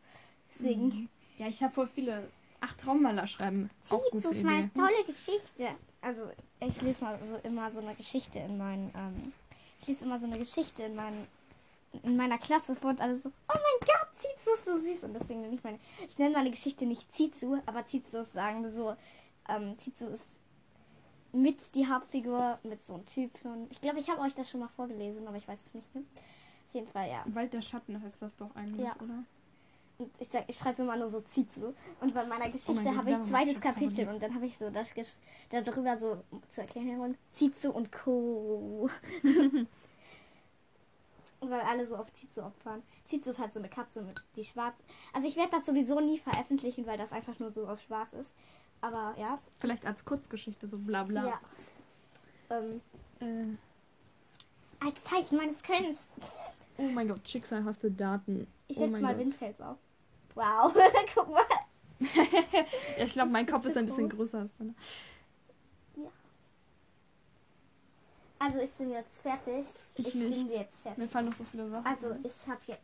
Deswegen. 0.50 0.86
Mhm. 0.88 1.08
Ja, 1.38 1.46
ich 1.46 1.62
habe 1.62 1.72
voll 1.72 1.88
viele. 1.88 2.28
Ach, 2.60 2.74
Traummaler 2.74 3.26
schreiben. 3.26 3.70
Auch 3.88 4.02
Zieht 4.02 4.10
gute 4.12 4.22
zu 4.24 4.30
ist 4.30 4.44
meine 4.44 4.70
tolle 4.72 5.04
Geschichte. 5.06 5.70
Also 6.02 6.28
ich 6.60 6.82
lese 6.82 7.04
mal 7.04 7.18
so 7.24 7.36
immer 7.48 7.70
so 7.70 7.80
eine 7.80 7.94
Geschichte 7.94 8.38
in 8.40 8.58
meinen. 8.58 8.92
Ähm, 8.96 9.32
ich 9.80 9.88
lese 9.88 10.04
immer 10.04 10.18
so 10.18 10.26
eine 10.26 10.38
Geschichte 10.38 10.82
in 10.82 10.94
meinen 10.94 11.26
in 12.02 12.16
meiner 12.16 12.38
Klasse 12.38 12.74
vor 12.74 12.90
und 12.90 13.00
alle 13.02 13.14
so, 13.16 13.28
oh 13.28 13.52
mein 13.54 13.80
Gott, 13.80 14.08
Zizu 14.16 14.50
ist 14.54 14.64
so 14.64 14.78
süß. 14.78 15.04
Und 15.04 15.14
deswegen 15.14 15.42
nenne 15.42 15.54
ich 15.54 15.62
meine, 15.62 15.78
ich 16.08 16.18
nenne 16.18 16.34
meine 16.34 16.50
Geschichte 16.50 16.86
nicht 16.86 17.14
Zizu, 17.14 17.60
aber 17.66 17.84
Zizu 17.86 18.18
ist 18.18 18.32
sagen 18.32 18.62
wir 18.62 18.72
so, 18.72 18.96
ähm, 19.48 19.76
Zizu 19.78 20.06
ist 20.06 20.26
mit 21.32 21.74
die 21.74 21.86
Hauptfigur, 21.86 22.58
mit 22.62 22.86
so 22.86 22.94
einem 22.94 23.06
Typen. 23.06 23.66
Ich 23.70 23.80
glaube, 23.80 23.98
ich 23.98 24.08
habe 24.08 24.20
euch 24.22 24.34
das 24.34 24.48
schon 24.50 24.60
mal 24.60 24.68
vorgelesen, 24.68 25.26
aber 25.28 25.36
ich 25.36 25.46
weiß 25.46 25.66
es 25.66 25.74
nicht 25.74 25.94
mehr. 25.94 26.04
Auf 26.68 26.74
jeden 26.74 26.88
Fall, 26.88 27.10
ja. 27.10 27.24
Wald 27.26 27.52
der 27.52 27.62
Schatten 27.62 28.02
heißt 28.02 28.22
das 28.22 28.34
doch 28.36 28.54
eigentlich, 28.56 28.86
Ja. 28.86 28.94
oder? 28.96 29.24
Und 30.02 30.20
ich 30.20 30.28
sag, 30.28 30.44
ich 30.48 30.56
schreibe 30.56 30.82
immer 30.82 30.96
nur 30.96 31.10
so 31.10 31.20
Zizu. 31.20 31.74
Und 32.00 32.14
bei 32.14 32.24
meiner 32.26 32.48
Geschichte 32.50 32.88
Oh 32.88 32.96
habe 32.96 33.10
ich 33.12 33.22
zweites 33.22 33.60
Kapitel 33.60 34.08
und 34.08 34.22
dann 34.22 34.34
habe 34.34 34.46
ich 34.46 34.56
so 34.58 34.70
das 34.70 34.92
darüber 35.50 35.98
so 35.98 36.22
zu 36.48 36.60
erklären. 36.60 37.16
Zizu 37.32 37.72
und 37.72 37.92
Co. 37.92 38.90
Weil 41.40 41.60
alle 41.60 41.86
so 41.86 41.96
auf 41.96 42.12
Zizu 42.12 42.42
opfern. 42.42 42.82
Zizu 43.04 43.30
ist 43.30 43.38
halt 43.38 43.52
so 43.52 43.58
eine 43.58 43.68
Katze 43.68 44.02
mit 44.02 44.20
die 44.36 44.44
schwarz. 44.44 44.82
Also 45.12 45.26
ich 45.26 45.36
werde 45.36 45.50
das 45.50 45.66
sowieso 45.66 45.98
nie 46.00 46.18
veröffentlichen, 46.18 46.86
weil 46.86 46.96
das 46.98 47.12
einfach 47.12 47.38
nur 47.40 47.50
so 47.50 47.66
aus 47.66 47.82
Spaß 47.82 48.12
ist. 48.14 48.34
Aber 48.80 49.14
ja. 49.18 49.38
Vielleicht 49.58 49.84
als 49.86 50.04
Kurzgeschichte, 50.04 50.68
so 50.68 50.78
bla 50.78 51.02
bla. 51.04 51.26
Ja. 51.26 51.40
Ähm, 52.50 52.80
Äh, 53.20 53.56
als 54.84 55.02
Zeichen 55.04 55.36
meines 55.36 55.62
Könnens. 55.62 56.08
oh 56.78 56.82
mein 56.82 57.08
Gott, 57.08 57.26
schicksalhafte 57.28 57.90
Daten. 57.90 58.46
Ich 58.68 58.76
oh 58.76 58.80
setze 58.80 58.92
mein 58.92 59.02
mal 59.02 59.14
Gott. 59.14 59.24
Windfels 59.26 59.60
auf. 59.60 59.78
Wow. 60.34 60.74
Guck 61.14 61.30
mal. 61.30 61.42
Ja, 62.98 63.04
ich 63.04 63.12
glaube, 63.12 63.30
mein 63.30 63.46
Kopf 63.46 63.64
ist 63.64 63.72
ist 63.72 63.76
ein 63.76 63.86
bisschen 63.86 64.08
groß. 64.08 64.30
größer 64.30 64.38
als 64.40 64.56
deiner. 64.58 64.74
Also 68.38 68.58
ich 68.58 68.72
bin 68.72 68.90
jetzt 68.90 69.20
fertig. 69.22 69.66
Ich 69.96 70.12
bin 70.12 70.30
nicht. 70.30 70.50
jetzt 70.50 70.76
fertig. 70.80 70.98
Mir 70.98 71.08
fallen 71.08 71.26
noch 71.26 71.34
so 71.34 71.44
viele 71.44 71.70
Sachen. 71.70 71.86
Also 71.86 72.16
ich 72.24 72.48
habe 72.48 72.60
jetzt, 72.66 72.82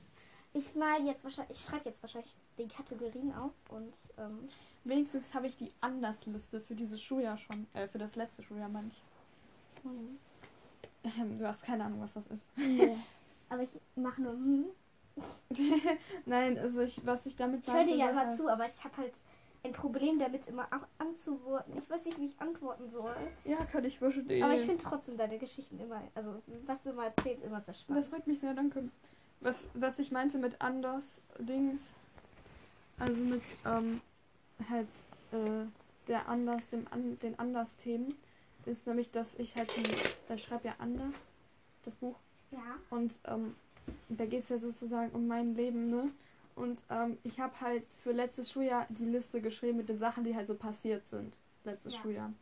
ich 0.53 0.75
mal 0.77 1.05
jetzt 1.05 1.25
wahrscheinlich, 1.25 1.59
ich 1.59 1.65
schreibe 1.65 1.89
jetzt 1.89 2.01
wahrscheinlich 2.01 2.33
die 2.57 2.69
Kategorien 2.69 3.35
auf 3.35 3.53
und 3.71 3.93
ähm, 4.19 4.49
Wenigstens 4.89 5.35
habe 5.35 5.47
ich 5.47 5.57
die 5.57 5.71
Andersliste 5.83 6.63
für 6.63 6.75
dieses 6.75 7.03
Schuljahr 7.03 7.37
schon. 7.37 7.67
Äh, 7.75 7.89
für 7.89 7.99
das 7.99 8.17
letzte 8.17 8.43
Schuljahr, 8.43 8.71
meine 8.71 8.89
ich. 8.89 9.03
Ähm, 9.85 11.39
du 11.39 11.47
hast 11.47 11.63
keine 11.63 11.85
Ahnung, 11.85 12.01
was 12.01 12.15
das 12.15 12.27
ist. 12.29 12.43
aber 13.51 13.63
ich 13.63 13.71
mache 13.97 14.23
nur, 14.23 14.33
hm. 14.33 14.65
Nein, 16.27 16.59
also 16.59 16.81
ich, 16.81 17.05
was 17.07 17.25
ich 17.27 17.37
damit 17.37 17.67
ich 17.67 17.73
höre 17.73 17.85
dir 17.85 17.97
ja 17.97 18.11
immer 18.11 18.31
zu, 18.31 18.49
aber 18.49 18.67
ich 18.67 18.83
habe 18.85 18.97
halt 18.99 19.13
ein 19.65 19.73
Problem 19.73 20.19
damit 20.19 20.47
immer 20.47 20.69
anzuworten. 20.99 21.77
Ich 21.77 21.89
weiß 21.91 22.05
nicht, 22.05 22.19
wie 22.19 22.27
ich 22.27 22.41
antworten 22.41 22.91
soll. 22.91 23.15
Ja, 23.45 23.65
kann 23.65 23.85
ich 23.85 23.99
verstehen. 23.99 24.43
Aber 24.43 24.55
ich 24.55 24.63
finde 24.63 24.83
trotzdem 24.85 25.17
deine 25.17 25.39
Geschichten 25.39 25.79
immer, 25.81 26.01
also 26.15 26.41
was 26.67 26.83
du 26.83 26.91
immer 26.91 27.07
erzählst, 27.07 27.43
immer 27.45 27.61
sehr 27.61 27.75
Das 27.75 27.81
spannend. 27.81 28.07
freut 28.07 28.27
mich 28.27 28.41
sehr, 28.41 28.55
danke. 28.55 28.89
Was, 29.41 29.57
was 29.75 29.99
ich 29.99 30.11
meinte 30.11 30.39
mit 30.39 30.61
anders 30.61 31.21
Dings, 31.39 31.81
also 32.99 33.15
mit 33.21 33.43
ähm, 33.65 34.01
halt 34.69 34.89
äh, 35.33 35.67
der 36.09 36.29
anders, 36.29 36.69
dem 36.71 36.87
an, 36.91 37.19
den 37.21 37.39
anders 37.39 37.77
Themen, 37.77 38.15
ist 38.65 38.87
nämlich, 38.87 39.11
dass 39.11 39.35
ich 39.37 39.57
halt 39.57 39.71
die, 39.77 40.35
ich 40.35 40.43
schreibe 40.43 40.69
ja 40.69 40.75
anders, 40.79 41.15
das 41.85 41.95
Buch, 41.97 42.17
Ja. 42.51 42.59
und 42.91 43.13
ähm, 43.27 43.55
da 44.09 44.27
geht 44.27 44.45
es 44.45 44.49
ja 44.51 44.59
sozusagen 44.59 45.11
um 45.13 45.27
mein 45.27 45.55
Leben, 45.55 45.91
ne? 45.91 46.11
Und 46.57 46.83
ähm, 46.91 47.19
ich 47.23 47.39
habe 47.39 47.61
halt 47.61 47.85
für 48.03 48.13
letztes 48.13 48.51
Schuljahr 48.51 48.87
die 48.89 49.05
Liste 49.05 49.41
geschrieben 49.41 49.77
mit 49.79 49.89
den 49.89 49.99
Sachen, 49.99 50.25
die 50.25 50.35
halt 50.35 50.49
so 50.49 50.55
passiert 50.55 51.07
sind, 51.09 51.33
letztes 51.65 51.95
Ja. 51.95 52.01
Schuljahr. 52.01 52.33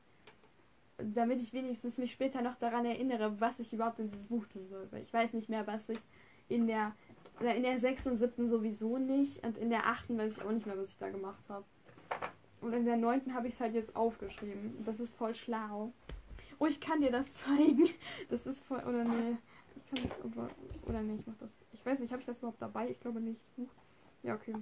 Damit 0.98 1.42
ich 1.42 1.52
wenigstens 1.52 1.98
mich 1.98 2.12
später 2.12 2.40
noch 2.40 2.54
daran 2.56 2.86
erinnere, 2.86 3.38
was 3.38 3.60
ich 3.60 3.72
überhaupt 3.74 3.98
in 3.98 4.08
dieses 4.08 4.28
Buch 4.28 4.46
tun 4.46 4.66
soll. 4.70 4.88
Weil 4.90 5.02
ich 5.02 5.12
weiß 5.12 5.34
nicht 5.34 5.50
mehr, 5.50 5.66
was 5.66 5.86
ich 5.90 5.98
in 6.48 6.66
der, 6.66 6.94
in 7.40 7.62
der 7.62 7.78
6. 7.78 8.06
und 8.06 8.16
7. 8.16 8.46
sowieso 8.46 8.96
nicht. 8.96 9.44
Und 9.44 9.58
in 9.58 9.68
der 9.68 9.86
8. 9.86 10.16
weiß 10.16 10.38
ich 10.38 10.42
auch 10.42 10.50
nicht 10.52 10.64
mehr, 10.64 10.78
was 10.78 10.88
ich 10.88 10.98
da 10.98 11.10
gemacht 11.10 11.42
habe. 11.50 11.66
Und 12.62 12.72
in 12.72 12.86
der 12.86 12.96
9. 12.96 13.34
habe 13.34 13.48
ich 13.48 13.54
es 13.54 13.60
halt 13.60 13.74
jetzt 13.74 13.94
aufgeschrieben. 13.94 14.82
Das 14.86 14.98
ist 14.98 15.14
voll 15.14 15.34
schlau. 15.34 15.92
Oh, 16.58 16.64
ich 16.64 16.80
kann 16.80 17.02
dir 17.02 17.10
das 17.12 17.30
zeigen. 17.34 17.90
Das 18.30 18.46
ist 18.46 18.64
voll. 18.64 18.78
Oder 18.78 19.04
nee. 19.04 19.36
Ich 19.76 19.86
kann. 19.86 20.10
Aber, 20.24 20.50
oder 20.86 21.02
nee, 21.02 21.16
ich 21.16 21.26
mach 21.26 21.36
das. 21.36 21.56
Ich 21.72 21.84
weiß 21.84 21.98
nicht, 21.98 22.10
habe 22.10 22.20
ich 22.20 22.26
das 22.26 22.38
überhaupt 22.38 22.60
dabei? 22.60 22.90
Ich 22.90 23.00
glaube 23.00 23.20
nicht. 23.20 23.40
Huch. 23.56 23.68
Ja, 24.22 24.34
okay. 24.34 24.54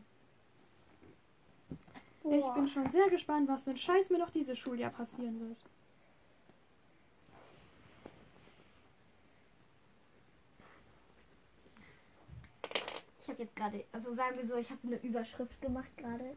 Ich 2.26 2.40
Boah. 2.40 2.54
bin 2.54 2.68
schon 2.68 2.90
sehr 2.90 3.08
gespannt, 3.10 3.48
was 3.48 3.64
für 3.64 3.70
ein 3.70 3.76
Scheiß 3.76 4.10
mir 4.10 4.18
noch 4.18 4.30
dieses 4.30 4.58
Schuljahr 4.58 4.90
passieren 4.90 5.40
wird. 5.40 5.58
Ich 13.22 13.28
habe 13.28 13.42
jetzt 13.42 13.56
gerade, 13.56 13.84
also 13.92 14.14
sagen 14.14 14.36
wir 14.36 14.44
so, 14.44 14.56
ich 14.56 14.70
habe 14.70 14.80
eine 14.84 14.96
Überschrift 15.02 15.60
gemacht 15.60 15.94
gerade. 15.96 16.36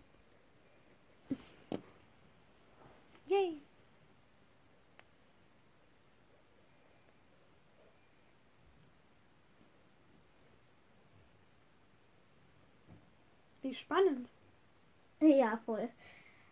Yay. 3.28 3.62
Wie 13.68 13.76
spannend. 13.76 14.30
Ja, 15.20 15.58
voll. 15.66 15.90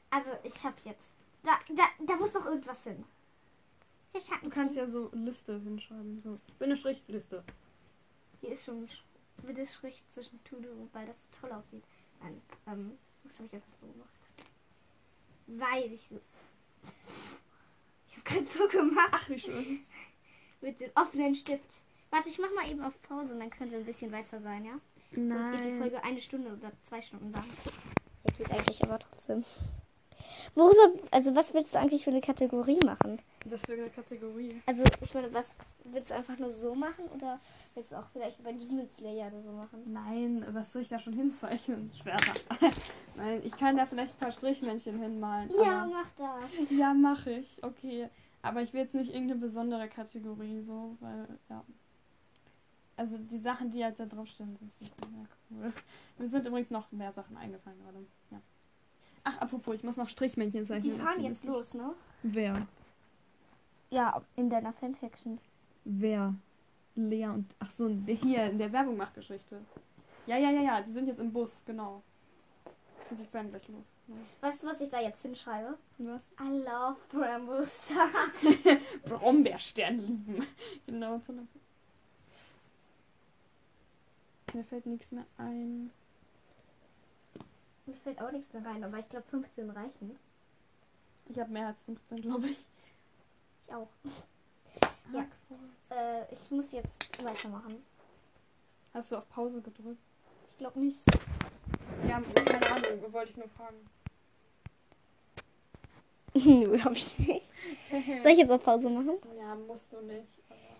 Also 0.09 0.31
ich 0.43 0.65
habe 0.65 0.75
jetzt, 0.83 1.13
da, 1.43 1.57
da, 1.73 1.83
da 2.05 2.17
muss 2.17 2.33
noch 2.33 2.45
irgendwas 2.45 2.83
hin. 2.83 3.05
Der 4.13 4.19
Du 4.19 4.27
Schatten 4.27 4.49
kannst 4.49 4.75
ja 4.75 4.85
so 4.85 5.09
Liste 5.13 5.61
hinschreiben. 5.61 6.21
So. 6.21 6.41
Bindestrich, 6.59 7.01
Liste. 7.07 7.41
Hier 8.41 8.51
ist 8.51 8.65
schon 8.65 8.89
Mittelstrich 9.43 10.05
zwischen 10.09 10.43
Tude 10.43 10.69
und 10.69 10.93
weil 10.93 11.07
das 11.07 11.21
so 11.21 11.27
toll 11.39 11.53
aussieht. 11.53 11.85
Nein, 12.21 12.41
ähm, 12.67 12.97
das 13.23 13.35
habe 13.35 13.47
ich 13.47 13.53
einfach 13.53 13.71
so 13.79 13.87
gemacht. 13.87 14.09
Weil 15.47 15.93
ich 15.93 16.01
so. 16.01 16.19
Ich 18.09 18.17
habe 18.17 18.23
gerade 18.25 18.47
so 18.47 18.67
gemacht 18.67 19.09
Ach, 19.13 19.29
wie 19.29 19.39
schön. 19.39 19.85
mit 20.59 20.81
dem 20.81 20.91
offenen 20.95 21.33
Stift. 21.33 21.69
Warte, 22.09 22.27
ich 22.27 22.39
mach 22.39 22.53
mal 22.53 22.69
eben 22.69 22.83
auf 22.83 23.01
Pause 23.03 23.35
und 23.35 23.39
dann 23.39 23.51
können 23.51 23.71
wir 23.71 23.77
ein 23.77 23.85
bisschen 23.85 24.11
weiter 24.11 24.41
sein, 24.41 24.65
ja? 24.65 24.81
Sonst 25.15 25.51
geht 25.51 25.65
die 25.65 25.77
Folge 25.77 26.03
eine 26.03 26.21
Stunde 26.21 26.51
oder 26.53 26.71
zwei 26.83 27.01
Stunden 27.01 27.31
lang. 27.31 27.45
Ja, 28.23 28.33
geht 28.37 28.51
eigentlich 28.51 28.83
aber 28.83 28.99
trotzdem. 28.99 29.43
Worüber, 30.55 30.93
also 31.11 31.35
was 31.35 31.53
willst 31.53 31.75
du 31.75 31.79
eigentlich 31.79 32.03
für 32.03 32.09
eine 32.09 32.21
Kategorie 32.21 32.79
machen? 32.83 33.19
Was 33.45 33.61
für 33.61 33.73
eine 33.73 33.89
Kategorie? 33.89 34.61
Also, 34.65 34.83
ich 35.01 35.13
meine, 35.13 35.31
was 35.33 35.57
willst 35.83 36.09
du 36.11 36.15
einfach 36.15 36.37
nur 36.39 36.49
so 36.49 36.73
machen 36.73 37.05
oder 37.13 37.39
willst 37.75 37.91
du 37.91 37.97
auch 37.97 38.07
vielleicht 38.11 38.39
über 38.39 38.51
Demon 38.51 38.89
Slayer 38.89 39.27
oder 39.27 39.43
so 39.43 39.51
machen? 39.51 39.83
Nein, 39.85 40.45
was 40.51 40.73
soll 40.73 40.81
ich 40.81 40.87
da 40.89 40.97
schon 40.97 41.13
hinzeichnen? 41.13 41.91
Schwerter. 41.93 42.33
Nein, 43.15 43.41
ich 43.43 43.55
kann 43.55 43.77
da 43.77 43.85
vielleicht 43.85 44.15
ein 44.15 44.19
paar 44.19 44.31
Strichmännchen 44.31 44.99
hinmalen. 44.99 45.51
Ja, 45.63 45.83
aber- 45.83 45.91
mach 45.91 46.09
das. 46.17 46.71
Ja, 46.71 46.93
mache 46.93 47.31
ich. 47.31 47.63
Okay. 47.63 48.09
Aber 48.41 48.61
ich 48.61 48.73
will 48.73 48.81
jetzt 48.81 48.95
nicht 48.95 49.11
irgendeine 49.13 49.39
besondere 49.41 49.87
Kategorie 49.87 50.61
so, 50.61 50.97
weil, 50.99 51.27
ja. 51.49 51.63
Also 52.97 53.17
die 53.17 53.39
Sachen, 53.39 53.71
die 53.71 53.83
halt 53.83 53.99
da 53.99 54.05
draufstehen, 54.05 54.55
sind 54.57 54.79
nicht 54.81 54.93
sehr 55.01 55.25
cool. 55.51 55.73
Mir 56.17 56.27
sind 56.27 56.47
übrigens 56.47 56.69
noch 56.69 56.91
mehr 56.91 57.11
Sachen 57.11 57.35
eingefallen 57.35 57.77
gerade. 57.83 58.05
Ja. 58.31 58.41
Ach, 59.23 59.37
apropos, 59.39 59.75
ich 59.75 59.83
muss 59.83 59.97
noch 59.97 60.07
Strichmännchen 60.07 60.65
zeichnen. 60.67 60.93
Die 60.95 60.99
fahren 61.01 61.23
jetzt 61.23 61.43
los, 61.43 61.73
ne? 61.73 61.93
Wer? 62.23 62.67
Ja, 63.89 64.21
in 64.35 64.49
deiner 64.49 64.71
Fanfiction. 64.73 65.39
Wer? 65.83 66.33
Lea 66.95 67.25
und. 67.27 67.53
Ach 67.59 67.71
so, 67.77 67.89
der 67.89 68.15
hier 68.15 68.45
in 68.45 68.57
der 68.57 68.71
Werbung 68.71 68.95
macht 68.97 69.15
Geschichte. 69.15 69.59
Ja, 70.27 70.37
ja, 70.37 70.49
ja, 70.51 70.61
ja, 70.61 70.81
die 70.81 70.91
sind 70.91 71.07
jetzt 71.07 71.19
im 71.19 71.31
Bus, 71.33 71.61
genau. 71.65 72.01
Und 73.09 73.19
die 73.19 73.25
fahren 73.25 73.49
gleich 73.49 73.67
los. 73.67 73.83
Genau. 74.07 74.19
Weißt 74.41 74.63
du, 74.63 74.67
was 74.67 74.79
ich 74.81 74.89
da 74.89 75.01
jetzt 75.01 75.21
hinschreibe? 75.21 75.77
Was? 75.97 76.23
I 76.39 76.49
love 76.63 76.97
Brambuster. 77.09 78.07
Brombeerstern 79.05 79.99
lieben. 79.99 80.45
genau. 80.85 81.19
so 81.27 81.33
eine- 81.33 81.47
Mir 84.55 84.63
fällt 84.63 84.85
nichts 84.85 85.11
mehr 85.11 85.25
ein. 85.37 85.91
Mir 87.85 87.95
fällt 87.97 88.21
auch 88.21 88.31
nichts 88.31 88.53
mehr 88.53 88.65
rein, 88.65 88.85
aber 88.85 88.99
ich 88.99 89.09
glaube 89.09 89.25
15 89.29 89.69
reichen. 89.69 90.17
Ich 91.27 91.37
habe 91.37 91.51
mehr 91.51 91.67
als 91.67 91.83
15, 91.83 92.21
glaube 92.21 92.47
ich. 92.47 92.57
Ich 93.67 93.73
auch. 93.73 93.89
Ja. 95.11 95.25
Äh, 95.89 96.33
ich 96.33 96.49
muss 96.51 96.71
jetzt 96.71 97.21
weitermachen. 97.21 97.83
Hast 98.93 99.11
du 99.11 99.17
auf 99.17 99.27
Pause 99.27 99.61
gedrückt? 99.61 99.99
Ich 100.51 100.57
glaube 100.57 100.79
nicht. 100.79 101.03
Ja, 102.07 102.21
keine 102.21 102.65
Ahnung, 102.71 103.11
wollte 103.11 103.31
ich 103.31 103.37
nur 103.37 103.49
fragen. 103.49 103.89
Nö, 106.33 106.81
hab 106.81 106.93
ich 106.93 107.19
nicht. 107.19 107.51
Soll 108.23 108.31
ich 108.31 108.37
jetzt 108.37 108.51
auf 108.51 108.63
Pause 108.63 108.89
machen? 108.89 109.17
Ja, 109.37 109.53
musst 109.53 109.91
du 109.91 109.99
nicht. 109.99 110.29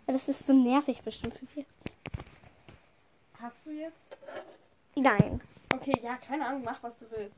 Aber 0.07 0.13
das 0.13 0.29
ist 0.29 0.47
so 0.47 0.53
nervig 0.53 1.01
bestimmt 1.01 1.35
für 1.37 1.45
dich. 1.45 1.65
Hast 3.41 3.57
du 3.65 3.71
jetzt? 3.71 4.17
Nein. 4.95 5.41
Okay, 5.73 5.99
ja, 6.01 6.15
keine 6.17 6.45
Ahnung, 6.47 6.63
mach 6.63 6.81
was 6.81 6.97
du 6.99 7.05
willst. 7.11 7.35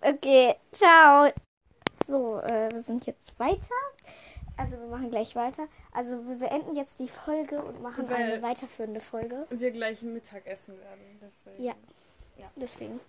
Okay, 0.00 0.54
ciao. 0.72 1.30
So, 2.06 2.40
äh, 2.40 2.70
wir 2.72 2.82
sind 2.82 3.06
jetzt 3.06 3.38
weiter. 3.38 3.60
Also 4.58 4.72
wir 4.72 4.86
machen 4.86 5.10
gleich 5.10 5.34
weiter. 5.34 5.68
Also 5.92 6.12
wir 6.28 6.36
beenden 6.36 6.76
jetzt 6.76 6.98
die 6.98 7.08
Folge 7.08 7.60
und 7.62 7.82
machen 7.82 8.08
Weil- 8.08 8.32
eine 8.32 8.42
weiterführende 8.42 9.00
Folge. 9.00 9.46
Wir 9.50 9.70
gleich 9.70 10.02
Mittagessen 10.02 10.78
werden, 10.78 11.20
deswegen. 11.20 11.64
Ja. 11.64 11.74
Deswegen. 12.54 13.00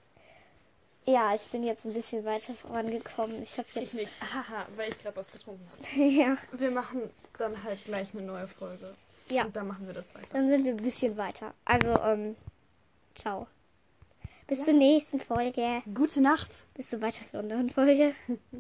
Ja, 1.06 1.34
ich 1.36 1.46
bin 1.52 1.63
jetzt 1.63 1.86
ein 1.86 1.93
bisschen 1.93 2.26
weiter 2.26 2.54
vorangekommen. 2.54 3.41
Ich 3.43 3.58
habe 3.58 3.67
Ich 3.70 3.76
jetzt. 3.76 3.93
nicht. 3.93 4.12
Haha, 4.22 4.65
weil 4.76 4.89
ich 4.91 5.02
gerade 5.02 5.15
was 5.15 5.28
getrunken 5.32 5.65
habe. 5.72 6.02
ja. 6.04 6.38
Wir 6.52 6.72
machen 6.72 7.10
dann 7.38 7.62
halt 7.63 7.84
gleich 7.86 8.13
eine 8.13 8.24
neue 8.24 8.48
Folge. 8.48 8.93
Ja. 9.30 9.46
Und 9.46 9.56
dann 9.56 9.68
machen 9.68 9.88
wir 9.88 9.94
das 9.94 10.13
weiter. 10.16 10.28
Dann 10.32 10.50
sind 10.50 10.63
wir 10.63 10.72
ein 10.72 10.78
bisschen 10.78 11.18
weiter. 11.18 11.54
Also, 11.66 11.92
ähm, 12.00 12.36
ciao. 13.16 13.48
Bis 14.48 14.63
zur 14.63 14.74
nächsten 14.74 15.20
Folge. 15.20 15.82
Gute 15.94 16.22
Nacht. 16.22 16.50
Bis 16.74 16.90
zur 16.90 17.02
weiterführenden 17.02 17.70
Folge. 17.70 18.13